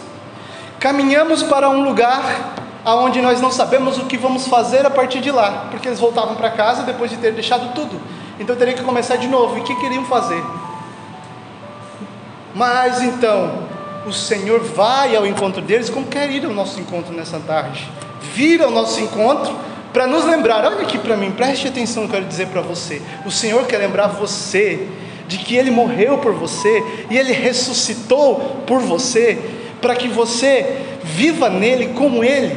Caminhamos 0.79 1.43
para 1.43 1.69
um 1.69 1.83
lugar 1.83 2.55
aonde 2.83 3.21
nós 3.21 3.39
não 3.39 3.51
sabemos 3.51 3.97
o 3.99 4.05
que 4.05 4.17
vamos 4.17 4.47
fazer 4.47 4.85
a 4.85 4.89
partir 4.89 5.21
de 5.21 5.31
lá, 5.31 5.67
porque 5.69 5.87
eles 5.87 5.99
voltavam 5.99 6.35
para 6.35 6.49
casa 6.49 6.83
depois 6.83 7.11
de 7.11 7.17
ter 7.17 7.33
deixado 7.33 7.73
tudo. 7.75 8.01
Então 8.39 8.55
teria 8.55 8.73
que 8.73 8.83
começar 8.83 9.17
de 9.17 9.27
novo. 9.27 9.57
E 9.57 9.61
o 9.61 9.63
que 9.63 9.75
queriam 9.75 10.03
fazer? 10.05 10.43
Mas 12.55 13.01
então, 13.01 13.70
o 14.05 14.11
Senhor 14.11 14.59
vai 14.61 15.15
ao 15.15 15.25
encontro 15.25 15.61
deles, 15.61 15.89
como 15.89 16.07
quer 16.07 16.29
ir 16.31 16.45
ao 16.45 16.53
nosso 16.53 16.79
encontro 16.79 17.13
nessa 17.13 17.39
tarde. 17.39 17.87
Vira 18.33 18.65
ao 18.65 18.71
nosso 18.71 18.99
encontro 18.99 19.53
para 19.93 20.07
nos 20.07 20.25
lembrar. 20.25 20.65
Olha 20.65 20.81
aqui 20.81 20.97
para 20.97 21.17
mim, 21.17 21.31
preste 21.31 21.67
atenção, 21.67 22.07
quero 22.07 22.25
dizer 22.25 22.47
para 22.47 22.61
você. 22.61 23.01
O 23.25 23.31
Senhor 23.31 23.65
quer 23.65 23.77
lembrar 23.77 24.07
você 24.07 24.87
de 25.27 25.37
que 25.37 25.55
Ele 25.55 25.71
morreu 25.71 26.17
por 26.17 26.33
você 26.33 26.83
e 27.09 27.17
Ele 27.17 27.31
ressuscitou 27.31 28.63
por 28.65 28.79
você, 28.81 29.37
para 29.81 29.95
que 29.95 30.07
você 30.07 30.77
viva 31.03 31.49
nele 31.49 31.93
como 31.95 32.23
Ele. 32.23 32.55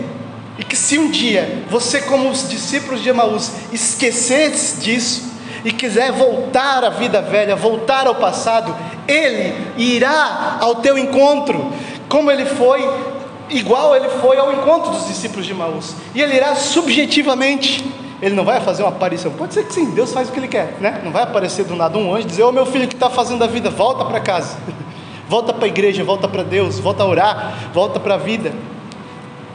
E 0.59 0.65
que 0.65 0.77
se 0.77 0.99
um 0.99 1.11
dia 1.11 1.65
você, 1.69 2.01
como 2.03 2.31
os 2.31 2.49
discípulos 2.49 3.03
de 3.03 3.09
Emaús, 3.09 3.51
esquecesse 3.73 4.81
disso 4.81 5.34
e 5.65 5.73
quiser 5.73 6.13
voltar 6.13 6.85
à 6.85 6.91
vida 6.91 7.23
velha, 7.23 7.57
voltar 7.57 8.07
ao 8.07 8.17
passado, 8.17 8.77
Ele 9.09 9.55
irá 9.77 10.59
ao 10.61 10.77
teu 10.77 10.99
encontro, 10.99 11.73
como 12.09 12.31
Ele 12.31 12.45
foi, 12.45 12.87
igual 13.49 13.97
Ele 13.97 14.09
foi 14.21 14.37
ao 14.37 14.53
encontro 14.53 14.91
dos 14.91 15.07
discípulos 15.07 15.47
de 15.47 15.53
Emaús, 15.53 15.95
e 16.15 16.21
Ele 16.21 16.37
irá 16.37 16.55
subjetivamente. 16.55 17.85
Ele 18.23 18.35
não 18.35 18.45
vai 18.45 18.61
fazer 18.61 18.83
uma 18.83 18.91
aparição. 18.91 19.33
Pode 19.33 19.53
ser 19.53 19.65
que 19.65 19.73
sim, 19.73 19.91
Deus 19.91 20.13
faz 20.13 20.29
o 20.29 20.33
que 20.33 20.39
Ele 20.39 20.49
quer, 20.49 20.77
né? 20.81 21.01
Não 21.03 21.11
vai 21.11 21.25
aparecer 21.25 21.65
do 21.65 21.75
nada 21.75 21.99
um 21.99 22.15
anjo 22.15 22.27
e 22.27 22.31
dizer: 22.31 22.43
Ô 22.43 22.53
meu 22.53 22.65
filho 22.65 22.87
que 22.87 22.95
está 22.95 23.11
fazendo 23.11 23.43
a 23.43 23.47
vida, 23.47 23.71
volta 23.71 24.05
para 24.05 24.21
casa, 24.21 24.57
volta 25.29 25.53
para 25.53 25.65
a 25.65 25.69
igreja, 25.69 26.05
volta 26.05 26.29
para 26.29 26.43
Deus, 26.43 26.79
volta 26.79 27.03
a 27.03 27.07
orar, 27.07 27.55
volta 27.73 27.99
para 27.99 28.15
a 28.15 28.19
vida 28.19 28.53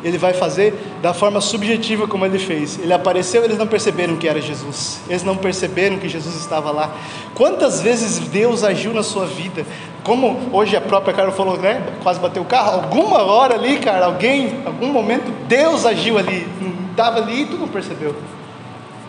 ele 0.04 0.18
vai 0.18 0.34
fazer 0.34 0.74
da 1.02 1.14
forma 1.14 1.40
subjetiva 1.40 2.08
como 2.08 2.26
ele 2.26 2.40
fez. 2.40 2.78
Ele 2.80 2.94
apareceu, 2.94 3.44
eles 3.44 3.58
não 3.58 3.68
perceberam 3.68 4.18
que 4.18 4.28
era 4.28 4.42
Jesus. 4.42 5.00
Eles 5.08 5.24
não 5.24 5.36
perceberam 5.36 5.98
que 5.98 6.10
Jesus 6.10 6.36
estava 6.36 6.72
lá. 6.72 6.94
Quantas 7.36 7.82
vezes 7.82 8.20
Deus 8.20 8.64
agiu 8.64 8.94
na 8.94 9.04
sua 9.04 9.26
vida? 9.26 9.66
Como 10.04 10.50
hoje 10.52 10.76
a 10.76 10.82
própria 10.82 11.14
Carol 11.14 11.32
falou, 11.32 11.58
né? 11.58 11.82
Quase 12.04 12.20
bateu 12.20 12.42
o 12.42 12.46
carro. 12.46 12.82
Alguma 12.82 13.24
hora 13.24 13.56
ali, 13.56 13.78
cara, 13.80 14.06
alguém, 14.06 14.62
algum 14.66 14.88
momento, 14.88 15.32
Deus 15.48 15.86
agiu 15.86 16.18
ali. 16.18 16.48
Estava 16.92 17.20
ali 17.20 17.44
e 17.44 17.46
tu 17.46 17.58
não 17.58 17.68
percebeu. 17.68 18.16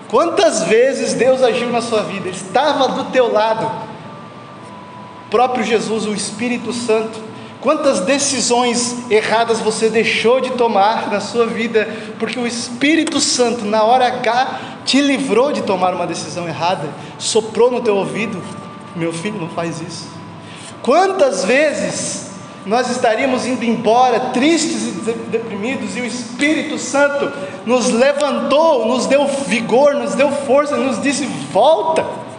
Quantas 0.08 0.64
vezes 0.64 1.14
Deus 1.14 1.42
agiu 1.42 1.70
na 1.70 1.80
sua 1.80 2.02
vida? 2.02 2.28
Ele 2.28 2.36
estava 2.36 2.88
do 2.88 3.04
teu 3.10 3.32
lado. 3.32 3.66
O 5.26 5.30
próprio 5.30 5.64
Jesus, 5.64 6.06
o 6.06 6.12
Espírito 6.12 6.72
Santo, 6.72 7.29
Quantas 7.60 8.00
decisões 8.00 8.96
erradas 9.10 9.60
você 9.60 9.90
deixou 9.90 10.40
de 10.40 10.50
tomar 10.52 11.10
na 11.10 11.20
sua 11.20 11.46
vida, 11.46 11.86
porque 12.18 12.38
o 12.38 12.46
Espírito 12.46 13.20
Santo, 13.20 13.66
na 13.66 13.82
hora 13.82 14.06
H, 14.06 14.60
te 14.84 15.00
livrou 15.00 15.52
de 15.52 15.62
tomar 15.62 15.94
uma 15.94 16.06
decisão 16.06 16.48
errada, 16.48 16.88
soprou 17.18 17.70
no 17.70 17.82
teu 17.82 17.96
ouvido: 17.96 18.42
meu 18.96 19.12
filho, 19.12 19.38
não 19.38 19.48
faz 19.50 19.78
isso. 19.82 20.08
Quantas 20.80 21.44
vezes 21.44 22.30
nós 22.64 22.90
estaríamos 22.90 23.44
indo 23.44 23.62
embora 23.62 24.20
tristes 24.32 24.86
e 24.86 25.12
deprimidos, 25.30 25.98
e 25.98 26.00
o 26.00 26.06
Espírito 26.06 26.78
Santo 26.78 27.30
nos 27.66 27.90
levantou, 27.90 28.86
nos 28.86 29.06
deu 29.06 29.26
vigor, 29.26 29.94
nos 29.94 30.14
deu 30.14 30.32
força, 30.32 30.78
nos 30.78 31.02
disse: 31.02 31.26
volta 31.52 32.29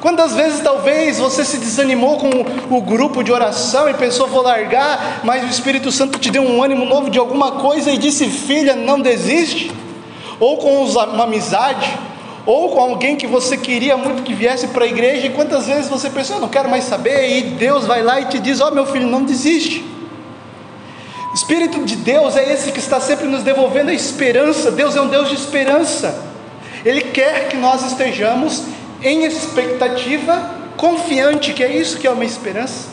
Quantas 0.00 0.34
vezes 0.34 0.60
talvez 0.60 1.18
você 1.18 1.44
se 1.44 1.58
desanimou 1.58 2.16
com 2.16 2.30
o 2.74 2.80
grupo 2.80 3.22
de 3.22 3.30
oração 3.30 3.88
e 3.88 3.92
pensou 3.94 4.26
vou 4.26 4.42
largar, 4.42 5.20
mas 5.22 5.44
o 5.44 5.46
Espírito 5.46 5.92
Santo 5.92 6.18
te 6.18 6.30
deu 6.30 6.42
um 6.42 6.62
ânimo 6.62 6.86
novo 6.86 7.10
de 7.10 7.18
alguma 7.18 7.52
coisa 7.52 7.90
e 7.90 7.98
disse 7.98 8.26
filha, 8.26 8.74
não 8.74 8.98
desiste? 8.98 9.70
Ou 10.38 10.56
com 10.56 10.84
uma 10.84 11.24
amizade, 11.24 11.98
ou 12.46 12.70
com 12.70 12.80
alguém 12.80 13.14
que 13.14 13.26
você 13.26 13.58
queria 13.58 13.94
muito 13.94 14.22
que 14.22 14.32
viesse 14.32 14.68
para 14.68 14.86
a 14.86 14.88
igreja, 14.88 15.26
e 15.26 15.30
quantas 15.30 15.66
vezes 15.66 15.90
você 15.90 16.08
pensou, 16.08 16.36
eu 16.36 16.40
não 16.40 16.48
quero 16.48 16.70
mais 16.70 16.84
saber, 16.84 17.36
e 17.36 17.42
Deus 17.42 17.84
vai 17.84 18.02
lá 18.02 18.22
e 18.22 18.24
te 18.24 18.38
diz, 18.38 18.58
ó 18.62 18.68
oh, 18.68 18.70
meu 18.70 18.86
filho, 18.86 19.06
não 19.06 19.22
desiste. 19.22 19.84
O 21.30 21.34
Espírito 21.34 21.84
de 21.84 21.96
Deus 21.96 22.38
é 22.38 22.50
esse 22.50 22.72
que 22.72 22.78
está 22.78 23.00
sempre 23.00 23.26
nos 23.26 23.42
devolvendo 23.42 23.90
a 23.90 23.94
esperança, 23.94 24.70
Deus 24.70 24.96
é 24.96 25.00
um 25.02 25.08
Deus 25.08 25.28
de 25.28 25.34
esperança. 25.34 26.24
Ele 26.86 27.02
quer 27.02 27.48
que 27.48 27.56
nós 27.58 27.84
estejamos 27.84 28.62
em 29.02 29.24
expectativa 29.24 30.50
confiante, 30.76 31.52
que 31.52 31.62
é 31.62 31.76
isso 31.76 31.98
que 31.98 32.06
é 32.06 32.10
uma 32.10 32.24
esperança. 32.24 32.88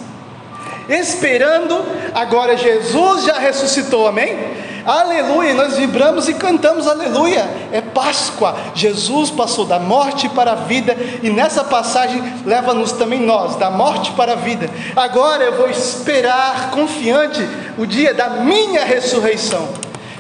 Esperando, 0.90 1.86
agora 2.14 2.56
Jesus 2.56 3.26
já 3.26 3.38
ressuscitou, 3.38 4.08
amém? 4.08 4.38
Aleluia, 4.86 5.54
nós 5.54 5.76
vibramos 5.76 6.30
e 6.30 6.34
cantamos 6.34 6.88
aleluia. 6.88 7.46
É 7.74 7.82
Páscoa. 7.82 8.56
Jesus 8.74 9.30
passou 9.30 9.66
da 9.66 9.78
morte 9.78 10.30
para 10.30 10.54
a 10.54 10.56
vida 10.56 10.96
e 11.22 11.30
nessa 11.30 11.62
passagem 11.62 12.24
leva-nos 12.46 12.94
também 12.94 13.20
nós 13.20 13.58
da 13.58 13.70
morte 13.70 14.12
para 14.12 14.32
a 14.32 14.36
vida. 14.36 14.70
Agora 14.96 15.44
eu 15.44 15.58
vou 15.58 15.70
esperar 15.70 16.72
confiante 16.72 17.46
o 17.78 17.86
dia 17.86 18.14
da 18.14 18.30
minha 18.30 18.86
ressurreição. 18.86 19.68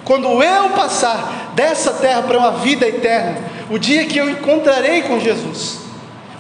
Quando 0.03 0.44
eu 0.44 0.70
passar 0.72 1.53
dessa 1.56 1.94
terra 1.94 2.24
para 2.24 2.38
uma 2.38 2.51
vida 2.51 2.86
eterna, 2.86 3.38
o 3.70 3.78
dia 3.78 4.06
que 4.06 4.18
eu 4.18 4.30
encontrarei 4.30 5.02
com 5.02 5.20
Jesus, 5.20 5.80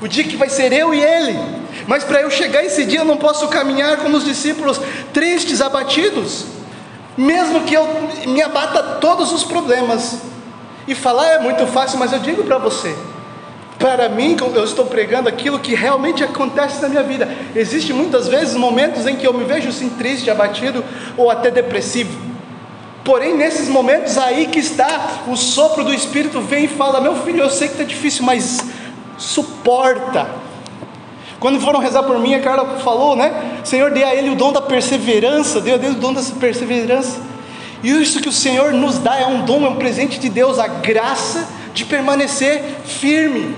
o 0.01 0.07
dia 0.07 0.23
que 0.23 0.37
vai 0.37 0.49
ser 0.49 0.71
eu 0.71 0.93
e 0.93 1.01
Ele. 1.01 1.37
Mas 1.87 2.03
para 2.03 2.21
eu 2.21 2.29
chegar 2.29 2.63
esse 2.63 2.85
dia, 2.85 2.99
eu 2.99 3.05
não 3.05 3.17
posso 3.17 3.47
caminhar 3.47 3.97
como 3.97 4.17
os 4.17 4.25
discípulos, 4.25 4.79
tristes, 5.13 5.61
abatidos, 5.61 6.45
mesmo 7.17 7.61
que 7.61 7.73
eu 7.73 7.87
me 8.27 8.41
abata 8.41 8.97
todos 8.99 9.31
os 9.31 9.43
problemas. 9.43 10.19
E 10.87 10.95
falar 10.95 11.27
é 11.33 11.39
muito 11.39 11.67
fácil, 11.67 11.99
mas 11.99 12.13
eu 12.13 12.19
digo 12.19 12.43
para 12.45 12.57
você, 12.57 12.95
para 13.77 14.09
mim, 14.09 14.35
eu 14.55 14.63
estou 14.63 14.85
pregando 14.85 15.29
aquilo 15.29 15.59
que 15.59 15.75
realmente 15.75 16.23
acontece 16.23 16.81
na 16.81 16.89
minha 16.89 17.03
vida. 17.03 17.29
Existem 17.55 17.95
muitas 17.95 18.27
vezes 18.27 18.55
momentos 18.55 19.05
em 19.05 19.15
que 19.15 19.27
eu 19.27 19.33
me 19.33 19.43
vejo 19.43 19.69
assim 19.69 19.89
triste, 19.89 20.31
abatido 20.31 20.83
ou 21.15 21.29
até 21.29 21.51
depressivo. 21.51 22.26
Porém, 23.07 23.37
nesses 23.37 23.69
momentos 23.69 24.17
aí 24.17 24.47
que 24.47 24.59
está 24.59 25.23
o 25.29 25.37
sopro 25.37 25.81
do 25.81 25.93
Espírito 25.93 26.41
vem 26.41 26.65
e 26.65 26.67
fala: 26.67 26.99
Meu 26.99 27.15
filho, 27.15 27.39
eu 27.39 27.49
sei 27.49 27.69
que 27.69 27.75
está 27.75 27.85
difícil, 27.85 28.25
mas 28.25 28.59
suporta. 29.17 30.27
Quando 31.39 31.57
foram 31.61 31.79
rezar 31.79 32.03
por 32.03 32.19
mim, 32.19 32.35
a 32.35 32.41
Carla 32.41 32.79
falou, 32.79 33.15
né? 33.15 33.61
Senhor, 33.63 33.91
dê 33.91 34.03
a 34.03 34.13
ele 34.13 34.31
o 34.31 34.35
dom 34.35 34.51
da 34.51 34.61
perseverança, 34.61 35.61
dê 35.61 35.75
a 35.75 35.77
Deus 35.77 35.95
o 35.95 35.99
dom 35.99 36.11
dessa 36.11 36.35
perseverança. 36.35 37.21
E 37.81 37.89
isso 37.89 38.19
que 38.19 38.27
o 38.27 38.31
Senhor 38.33 38.73
nos 38.73 38.97
dá 38.97 39.17
é 39.17 39.25
um 39.25 39.45
dom, 39.45 39.65
é 39.65 39.69
um 39.69 39.77
presente 39.77 40.19
de 40.19 40.27
Deus, 40.27 40.59
a 40.59 40.67
graça 40.67 41.47
de 41.73 41.85
permanecer 41.85 42.61
firme. 42.83 43.55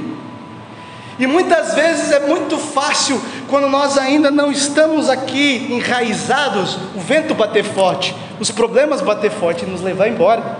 E 1.18 1.25
muitas 1.25 1.74
vezes 1.74 2.12
é 2.12 2.20
muito 2.27 2.56
fácil, 2.56 3.20
quando 3.48 3.68
nós 3.68 3.98
ainda 3.98 4.29
não 4.29 4.51
estamos 4.51 5.10
aqui 5.10 5.65
enraizados, 5.72 6.77
o 6.96 7.00
vento 7.00 7.34
bater 7.34 7.63
forte, 7.63 8.15
os 8.39 8.50
problemas 8.51 9.01
bater 9.01 9.31
forte 9.31 9.65
e 9.65 9.67
nos 9.67 9.81
levar 9.81 10.08
embora, 10.08 10.58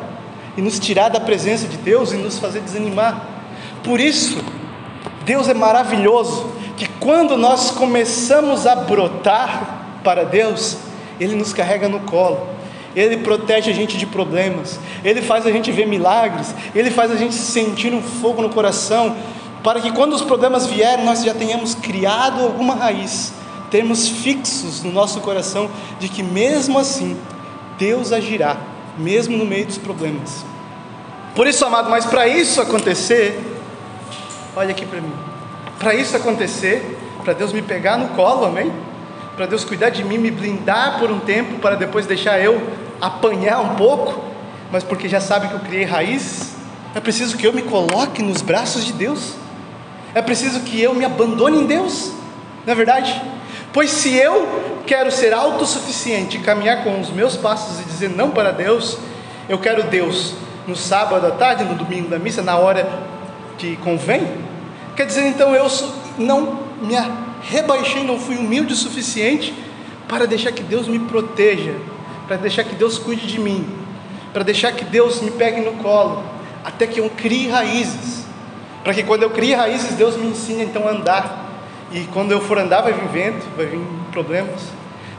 e 0.58 0.62
nos 0.62 0.80
tirar 0.80 1.10
da 1.10 1.20
presença 1.20 1.68
de 1.68 1.78
Deus 1.78 2.12
e 2.12 2.18
nos 2.18 2.38
fazer 2.38 2.60
desanimar. 2.60 3.26
Por 3.84 4.00
isso, 4.00 4.38
Deus 5.24 5.48
é 5.48 5.54
maravilhoso, 5.54 6.52
que 6.76 6.88
quando 7.00 7.38
nós 7.38 7.72
começamos 7.72 8.68
a 8.68 8.76
brotar 8.76 10.00
para 10.04 10.24
Deus, 10.26 10.78
Ele 11.20 11.36
nos 11.36 11.54
carrega 11.54 11.88
no 11.88 12.02
colo, 12.02 12.48
Ele 12.96 13.18
protege 13.18 13.72
a 13.72 13.74
gente 13.74 13.98
de 13.98 14.06
problemas, 14.06 14.80
Ele 15.04 15.22
faz 15.22 15.46
a 15.46 15.52
gente 15.52 15.72
ver 15.72 15.88
milagres, 15.88 16.54
Ele 16.76 16.92
faz 16.92 17.12
a 17.12 17.16
gente 17.16 17.36
sentir 17.36 17.94
um 17.94 18.02
fogo 18.02 18.42
no 18.42 18.50
coração, 18.50 19.16
para 19.64 19.80
que 19.82 19.92
quando 19.92 20.14
os 20.14 20.22
problemas 20.22 20.66
vierem, 20.66 21.06
nós 21.06 21.24
já 21.24 21.34
tenhamos 21.34 21.76
criado 21.76 22.42
alguma 22.44 22.76
raiz, 22.76 23.34
termos 23.70 24.08
fixos 24.08 24.84
no 24.84 24.92
nosso 24.92 25.20
coração 25.22 25.70
de 26.00 26.10
que 26.10 26.24
mesmo 26.24 26.80
assim, 26.80 27.18
Deus 27.80 28.12
agirá, 28.12 28.58
mesmo 28.98 29.38
no 29.38 29.46
meio 29.46 29.66
dos 29.66 29.78
problemas. 29.78 30.46
Por 31.34 31.48
isso, 31.48 31.66
amado, 31.66 31.90
mas 31.90 32.06
para 32.06 32.28
isso 32.28 32.62
acontecer, 32.62 33.40
olha 34.56 34.72
aqui 34.72 34.86
para 34.86 35.00
mim, 35.00 35.14
para 35.80 35.96
isso 35.96 36.16
acontecer, 36.18 36.98
para 37.24 37.32
Deus 37.32 37.54
me 37.54 37.62
pegar 37.62 37.98
no 37.98 38.10
colo, 38.10 38.46
amém? 38.46 38.70
Para 39.38 39.46
Deus 39.46 39.64
cuidar 39.64 39.90
de 39.90 40.04
mim, 40.04 40.18
me 40.18 40.30
blindar 40.30 41.00
por 41.00 41.10
um 41.10 41.20
tempo, 41.20 41.60
para 41.60 41.76
depois 41.76 42.06
deixar 42.06 42.42
eu 42.42 42.62
apanhar 43.00 43.62
um 43.62 43.76
pouco, 43.76 44.22
mas 44.70 44.84
porque 44.84 45.08
já 45.08 45.22
sabe 45.22 45.48
que 45.48 45.54
eu 45.54 45.60
criei 45.60 45.86
raízes, 45.86 46.56
é 46.94 47.00
preciso 47.00 47.38
que 47.38 47.48
eu 47.48 47.54
me 47.54 47.62
coloque 47.62 48.22
nos 48.22 48.42
braços 48.42 48.84
de 48.84 48.92
Deus, 48.92 49.36
é 50.14 50.22
preciso 50.22 50.60
que 50.62 50.82
eu 50.82 50.94
me 50.94 51.06
abandone 51.06 51.60
em 51.60 51.66
Deus, 51.66 52.12
não 52.66 52.74
é 52.74 52.76
verdade? 52.76 53.22
Pois 53.80 53.92
se 53.92 54.14
eu 54.14 54.82
quero 54.86 55.10
ser 55.10 55.34
autossuficiente, 55.34 56.38
caminhar 56.40 56.84
com 56.84 57.00
os 57.00 57.10
meus 57.12 57.38
passos 57.38 57.80
e 57.80 57.84
dizer 57.86 58.10
não 58.10 58.30
para 58.30 58.52
Deus, 58.52 58.98
eu 59.48 59.58
quero 59.58 59.84
Deus 59.84 60.34
no 60.68 60.76
sábado 60.76 61.26
à 61.26 61.32
tarde, 61.32 61.64
no 61.64 61.76
domingo 61.76 62.10
da 62.10 62.20
missa, 62.20 62.42
na 62.42 62.58
hora 62.58 62.86
que 63.58 63.78
convém? 63.78 64.28
Quer 64.98 65.06
dizer, 65.06 65.26
então 65.28 65.56
eu 65.56 65.66
não 66.18 66.60
me 66.82 66.94
rebaixei, 67.42 68.04
não 68.04 68.20
fui 68.20 68.36
humilde 68.36 68.74
o 68.74 68.76
suficiente 68.76 69.54
para 70.10 70.28
deixar 70.28 70.52
que 70.52 70.62
Deus 70.62 70.86
me 70.90 71.00
proteja, 71.00 71.74
para 72.28 72.36
deixar 72.36 72.66
que 72.66 72.76
Deus 72.76 72.98
cuide 72.98 73.26
de 73.28 73.40
mim, 73.40 73.66
para 74.34 74.44
deixar 74.44 74.74
que 74.74 74.84
Deus 74.84 75.22
me 75.22 75.32
pegue 75.32 75.62
no 75.62 75.82
colo, 75.82 76.22
até 76.66 76.86
que 76.86 77.00
eu 77.00 77.10
crie 77.12 77.48
raízes, 77.48 78.26
para 78.84 78.94
que 78.94 79.04
quando 79.04 79.24
eu 79.24 79.30
crie 79.30 79.54
raízes, 79.54 79.94
Deus 79.94 80.18
me 80.18 80.28
ensine 80.28 80.64
então 80.64 80.86
a 80.86 80.92
andar, 80.92 81.49
e 81.92 82.02
quando 82.14 82.32
eu 82.32 82.42
for 82.42 82.58
andar, 82.58 82.82
vai 82.82 82.94
vir 82.94 83.08
vento, 83.08 83.46
vai 83.56 83.66
vir 83.66 83.80
problemas. 84.12 84.62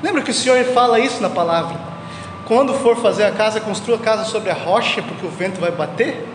Lembra 0.02 0.22
que 0.22 0.30
o 0.30 0.34
Senhor 0.34 0.62
fala 0.66 1.00
isso 1.00 1.20
na 1.20 1.28
palavra? 1.28 1.76
Quando 2.46 2.74
for 2.74 2.96
fazer 2.96 3.24
a 3.24 3.32
casa, 3.32 3.60
construa 3.60 3.96
a 3.96 4.00
casa 4.00 4.24
sobre 4.24 4.50
a 4.50 4.54
rocha, 4.54 5.02
porque 5.02 5.26
o 5.26 5.30
vento 5.30 5.60
vai 5.60 5.70
bater, 5.70 6.26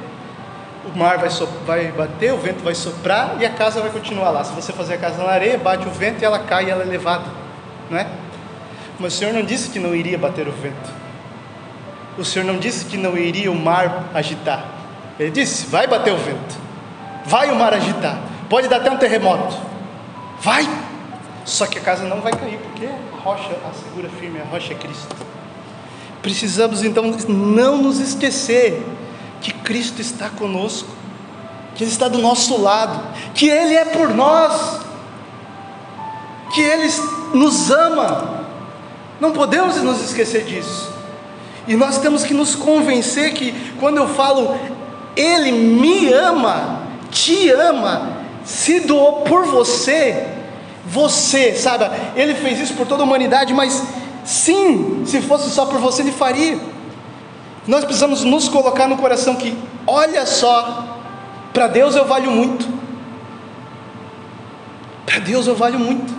o 0.86 0.98
mar 0.98 1.18
vai, 1.18 1.30
so, 1.30 1.48
vai 1.66 1.92
bater, 1.92 2.32
o 2.34 2.38
vento 2.38 2.64
vai 2.64 2.76
soprar 2.76 3.36
e 3.40 3.46
a 3.46 3.50
casa 3.50 3.82
vai 3.82 3.90
continuar 3.90 4.30
lá. 4.30 4.44
Se 4.44 4.54
você 4.54 4.72
fazer 4.72 4.94
a 4.94 4.98
casa 4.98 5.24
na 5.24 5.32
areia, 5.32 5.58
bate 5.58 5.88
o 5.88 5.92
vento 5.92 6.22
e 6.22 6.26
ela 6.26 6.40
cai 6.40 6.66
e 6.66 6.70
ela 6.70 6.84
é 6.84 6.86
levada, 6.86 7.26
não 7.90 7.98
é? 7.98 8.08
Mas 9.00 9.14
o 9.14 9.18
Senhor 9.18 9.34
não 9.34 9.44
disse 9.44 9.70
que 9.70 9.80
não 9.80 9.96
iria 9.96 10.18
bater 10.18 10.48
o 10.48 10.52
vento. 10.52 10.90
O 12.18 12.24
Senhor 12.24 12.46
não 12.46 12.58
disse 12.58 12.86
que 12.86 12.98
não 12.98 13.18
iria 13.18 13.52
o 13.52 13.56
mar 13.56 14.06
agitar. 14.14 14.64
Ele 15.20 15.32
disse: 15.32 15.66
vai 15.68 15.88
bater 15.88 16.14
o 16.14 16.18
vento, 16.18 16.56
vai 17.26 17.52
o 17.52 17.56
mar 17.56 17.74
agitar, 17.74 18.20
pode 18.50 18.68
dar 18.68 18.78
até 18.78 18.90
um 18.92 18.98
terremoto, 18.98 19.58
vai. 20.42 20.68
Só 21.46 21.68
que 21.68 21.78
a 21.78 21.82
casa 21.82 22.06
não 22.06 22.22
vai 22.22 22.32
cair, 22.34 22.58
porque 22.58 22.86
a 22.86 23.22
rocha 23.22 23.56
assegura 23.70 24.10
firme, 24.10 24.40
a 24.42 24.46
rocha 24.46 24.74
é 24.74 24.76
Cristo. 24.76 25.16
Precisamos 26.22 26.84
então 26.84 27.16
não 27.28 27.78
nos 27.78 28.00
esquecer 28.00 28.84
que 29.42 29.54
Cristo 29.54 30.02
está 30.02 30.28
conosco, 30.28 30.90
que 31.76 31.84
Ele 31.84 31.92
está 31.92 32.08
do 32.08 32.18
nosso 32.18 32.60
lado, 32.60 33.00
que 33.36 33.48
Ele 33.48 33.76
é 33.76 33.86
por 33.86 34.10
nós, 34.10 34.80
que 36.54 36.62
Ele 36.62 36.92
nos 37.34 37.70
ama. 37.70 38.44
Não 39.20 39.32
podemos 39.32 39.76
nos 39.84 40.02
esquecer 40.02 40.46
disso. 40.46 40.92
E 41.68 41.76
nós 41.76 42.00
temos 42.00 42.24
que 42.24 42.34
nos 42.34 42.56
convencer 42.56 43.34
que 43.34 43.74
quando 43.80 43.98
eu 43.98 44.08
falo 44.08 44.58
Ele 45.16 45.52
me 45.52 46.12
ama, 46.12 46.82
te 47.12 47.52
ama, 47.52 48.25
se 48.46 48.80
doou 48.82 49.24
por 49.24 49.46
você, 49.46 50.28
você, 50.86 51.54
sabe, 51.56 51.86
Ele 52.16 52.34
fez 52.36 52.60
isso 52.60 52.76
por 52.76 52.88
toda 52.88 53.04
a 53.04 53.06
humanidade, 53.06 53.54
mas 53.54 53.84
Sim, 54.26 55.04
se 55.06 55.22
fosse 55.22 55.52
só 55.52 55.68
por 55.68 55.80
você, 55.80 56.02
ele 56.02 56.12
faria. 56.12 56.60
Nós 57.68 57.86
precisamos 57.86 58.24
nos 58.24 58.50
colocar 58.50 58.88
no 58.88 58.98
coração 58.98 59.36
que, 59.36 59.56
olha 59.86 60.26
só, 60.26 60.98
para 61.54 61.68
Deus 61.68 61.96
eu 61.96 62.06
valho 62.06 62.32
muito. 62.32 62.68
Para 65.06 65.20
Deus 65.20 65.46
eu 65.46 65.56
valho 65.56 65.78
muito. 65.78 66.12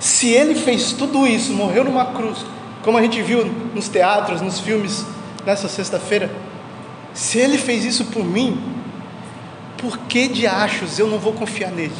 Se 0.00 0.28
Ele 0.28 0.56
fez 0.56 0.92
tudo 0.92 1.26
isso, 1.26 1.52
morreu 1.52 1.84
numa 1.84 2.06
cruz, 2.06 2.44
como 2.82 2.98
a 2.98 3.02
gente 3.02 3.22
viu 3.22 3.44
nos 3.72 3.88
teatros, 3.88 4.40
nos 4.40 4.58
filmes, 4.58 5.06
nessa 5.46 5.68
sexta-feira, 5.68 6.30
se 7.14 7.38
Ele 7.38 7.56
fez 7.56 7.84
isso 7.84 8.04
por 8.06 8.24
mim, 8.24 8.60
por 9.78 9.96
que 9.98 10.28
de 10.28 10.46
achos 10.46 10.98
eu 10.98 11.06
não 11.06 11.18
vou 11.18 11.32
confiar 11.32 11.70
nele? 11.70 11.94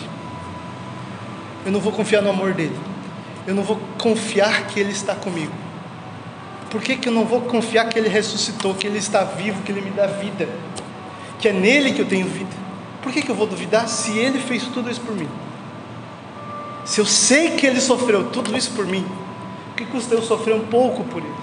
Eu 1.64 1.72
não 1.72 1.80
vou 1.80 1.92
confiar 1.92 2.20
no 2.20 2.30
amor 2.30 2.52
dele 2.52 2.78
eu 3.48 3.54
não 3.54 3.62
vou 3.62 3.80
confiar 3.96 4.66
que 4.66 4.78
Ele 4.78 4.92
está 4.92 5.14
comigo? 5.14 5.52
Por 6.68 6.82
que, 6.82 6.96
que 6.96 7.08
eu 7.08 7.12
não 7.12 7.24
vou 7.24 7.40
confiar 7.40 7.88
que 7.88 7.98
Ele 7.98 8.06
ressuscitou, 8.10 8.74
que 8.74 8.86
Ele 8.86 8.98
está 8.98 9.24
vivo, 9.24 9.62
que 9.62 9.72
Ele 9.72 9.80
me 9.80 9.90
dá 9.90 10.06
vida, 10.06 10.46
que 11.38 11.48
é 11.48 11.52
nele 11.52 11.94
que 11.94 12.00
eu 12.00 12.06
tenho 12.06 12.26
vida? 12.26 12.54
Por 13.00 13.10
que, 13.10 13.22
que 13.22 13.30
eu 13.30 13.34
vou 13.34 13.46
duvidar 13.46 13.88
se 13.88 14.18
Ele 14.18 14.38
fez 14.38 14.64
tudo 14.64 14.90
isso 14.90 15.00
por 15.00 15.16
mim? 15.16 15.26
Se 16.84 17.00
eu 17.00 17.06
sei 17.06 17.52
que 17.52 17.66
Ele 17.66 17.80
sofreu 17.80 18.28
tudo 18.28 18.54
isso 18.54 18.70
por 18.72 18.84
mim, 18.84 19.06
que 19.74 19.86
custa 19.86 20.14
eu 20.14 20.20
sofrer 20.20 20.54
um 20.54 20.66
pouco 20.66 21.02
por 21.04 21.22
Ele? 21.22 21.34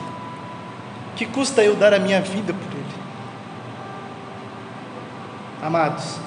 Que 1.16 1.26
custa 1.26 1.64
eu 1.64 1.76
dar 1.76 1.92
a 1.92 1.98
minha 1.98 2.22
vida 2.22 2.54
por 2.54 2.72
Ele? 2.72 2.86
Amados, 5.66 6.18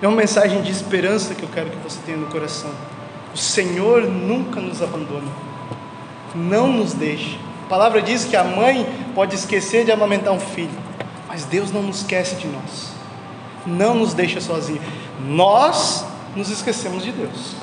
é 0.00 0.06
uma 0.06 0.16
mensagem 0.16 0.62
de 0.62 0.70
esperança 0.70 1.34
que 1.34 1.42
eu 1.42 1.48
quero 1.48 1.70
que 1.70 1.76
você 1.78 1.98
tenha 2.06 2.16
no 2.16 2.26
coração. 2.26 2.70
O 3.34 3.36
Senhor 3.36 4.02
nunca 4.02 4.60
nos 4.60 4.80
abandona, 4.80 5.26
não 6.36 6.68
nos 6.68 6.92
deixa. 6.92 7.36
A 7.64 7.68
palavra 7.68 8.00
diz 8.00 8.24
que 8.24 8.36
a 8.36 8.44
mãe 8.44 8.86
pode 9.12 9.34
esquecer 9.34 9.84
de 9.84 9.90
amamentar 9.90 10.32
um 10.32 10.38
filho, 10.38 10.70
mas 11.26 11.44
Deus 11.46 11.72
não 11.72 11.82
nos 11.82 12.02
esquece 12.02 12.36
de 12.36 12.46
nós, 12.46 12.92
não 13.66 13.96
nos 13.96 14.14
deixa 14.14 14.40
sozinhos. 14.40 14.84
Nós 15.26 16.04
nos 16.36 16.48
esquecemos 16.48 17.02
de 17.02 17.10
Deus, 17.10 17.56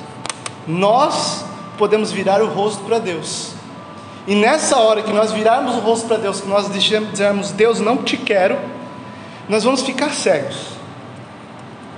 nós 0.68 1.42
podemos 1.78 2.12
virar 2.12 2.42
o 2.42 2.48
rosto 2.48 2.84
para 2.84 2.98
Deus, 2.98 3.54
e 4.26 4.34
nessa 4.34 4.76
hora 4.76 5.00
que 5.02 5.10
nós 5.10 5.32
virarmos 5.32 5.74
o 5.74 5.80
rosto 5.80 6.06
para 6.06 6.18
Deus, 6.18 6.42
que 6.42 6.48
nós 6.48 6.70
dizermos, 6.70 7.50
Deus, 7.52 7.80
não 7.80 7.96
te 7.96 8.18
quero, 8.18 8.58
nós 9.48 9.64
vamos 9.64 9.80
ficar 9.80 10.10
cegos, 10.10 10.71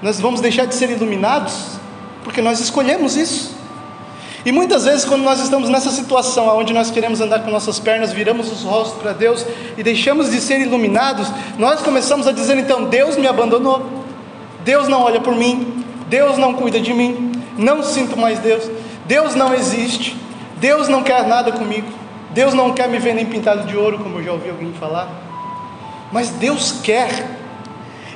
nós 0.04 0.20
vamos 0.20 0.42
deixar 0.42 0.66
de 0.66 0.74
ser 0.74 0.90
iluminados, 0.90 1.78
porque 2.22 2.42
nós 2.42 2.60
escolhemos 2.60 3.16
isso. 3.16 3.56
E 4.44 4.52
muitas 4.52 4.84
vezes, 4.84 5.06
quando 5.06 5.22
nós 5.22 5.40
estamos 5.40 5.70
nessa 5.70 5.90
situação 5.90 6.46
onde 6.58 6.74
nós 6.74 6.90
queremos 6.90 7.22
andar 7.22 7.38
com 7.38 7.50
nossas 7.50 7.80
pernas, 7.80 8.12
viramos 8.12 8.52
os 8.52 8.64
rostos 8.64 9.00
para 9.00 9.14
Deus 9.14 9.46
e 9.78 9.82
deixamos 9.82 10.30
de 10.30 10.42
ser 10.42 10.60
iluminados, 10.60 11.26
nós 11.56 11.80
começamos 11.80 12.26
a 12.26 12.32
dizer 12.32 12.58
então: 12.58 12.84
Deus 12.84 13.16
me 13.16 13.26
abandonou, 13.26 14.04
Deus 14.62 14.88
não 14.88 15.00
olha 15.00 15.22
por 15.22 15.34
mim, 15.34 15.82
Deus 16.06 16.36
não 16.36 16.52
cuida 16.52 16.78
de 16.78 16.92
mim, 16.92 17.32
não 17.56 17.82
sinto 17.82 18.14
mais 18.14 18.38
Deus, 18.40 18.70
Deus 19.06 19.34
não 19.34 19.54
existe, 19.54 20.14
Deus 20.58 20.86
não 20.86 21.02
quer 21.02 21.26
nada 21.26 21.50
comigo, 21.50 21.88
Deus 22.32 22.52
não 22.52 22.74
quer 22.74 22.90
me 22.90 22.98
ver 22.98 23.14
nem 23.14 23.24
pintado 23.24 23.66
de 23.66 23.74
ouro, 23.74 23.98
como 24.00 24.18
eu 24.18 24.24
já 24.24 24.32
ouvi 24.32 24.50
alguém 24.50 24.70
falar. 24.74 25.08
Mas 26.12 26.28
Deus 26.28 26.80
quer, 26.82 27.40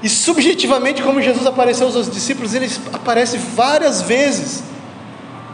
e 0.02 0.08
subjetivamente, 0.08 1.02
como 1.02 1.20
Jesus 1.20 1.46
apareceu 1.46 1.86
aos 1.86 2.10
discípulos, 2.10 2.54
ele 2.54 2.70
aparece 2.92 3.36
várias 3.36 4.02
vezes 4.02 4.62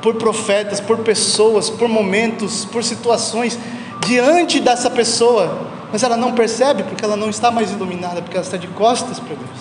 por 0.02 0.16
profetas, 0.16 0.80
por 0.80 0.98
pessoas, 0.98 1.70
por 1.70 1.88
momentos, 1.88 2.64
por 2.66 2.85
situações 2.85 3.59
diante 4.07 4.61
dessa 4.61 4.90
pessoa, 4.90 5.66
mas 5.90 6.02
ela 6.02 6.16
não 6.16 6.33
percebe 6.33 6.83
porque 6.83 7.02
ela 7.02 7.16
não 7.16 7.30
está 7.30 7.50
mais 7.50 7.72
iluminada, 7.72 8.20
porque 8.20 8.37
ela 8.37 8.44
está 8.44 8.59
de 8.59 8.68
costas 8.68 9.18
para 9.18 9.35
Deus, 9.35 9.61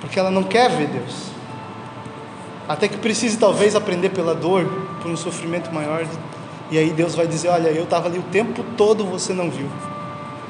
porque 0.00 0.18
ela 0.18 0.30
não 0.30 0.42
quer 0.42 0.70
ver 0.70 0.86
Deus, 0.86 1.14
até 2.66 2.88
que 2.88 2.96
precise 2.96 3.36
talvez 3.36 3.76
aprender 3.76 4.08
pela 4.08 4.34
dor, 4.34 4.64
por 5.02 5.10
um 5.10 5.16
sofrimento 5.18 5.70
maior, 5.70 6.06
e 6.70 6.78
aí 6.78 6.90
Deus 6.90 7.14
vai 7.14 7.26
dizer: 7.26 7.48
Olha, 7.48 7.68
eu 7.68 7.82
estava 7.82 8.08
ali 8.08 8.18
o 8.18 8.22
tempo 8.22 8.64
todo, 8.76 9.04
você 9.04 9.34
não 9.34 9.50
viu. 9.50 9.68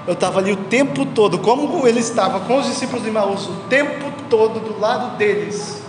Eu 0.07 0.15
estava 0.15 0.39
ali 0.39 0.53
o 0.53 0.57
tempo 0.57 1.05
todo, 1.07 1.39
como 1.39 1.87
ele 1.87 2.01
estava 2.01 2.41
com 2.41 2.59
os 2.59 2.67
discípulos 2.67 3.05
de 3.05 3.11
Maús, 3.11 3.47
o 3.47 3.55
tempo 3.69 4.11
todo 4.29 4.61
do 4.61 4.81
lado 4.81 5.17
deles 5.17 5.81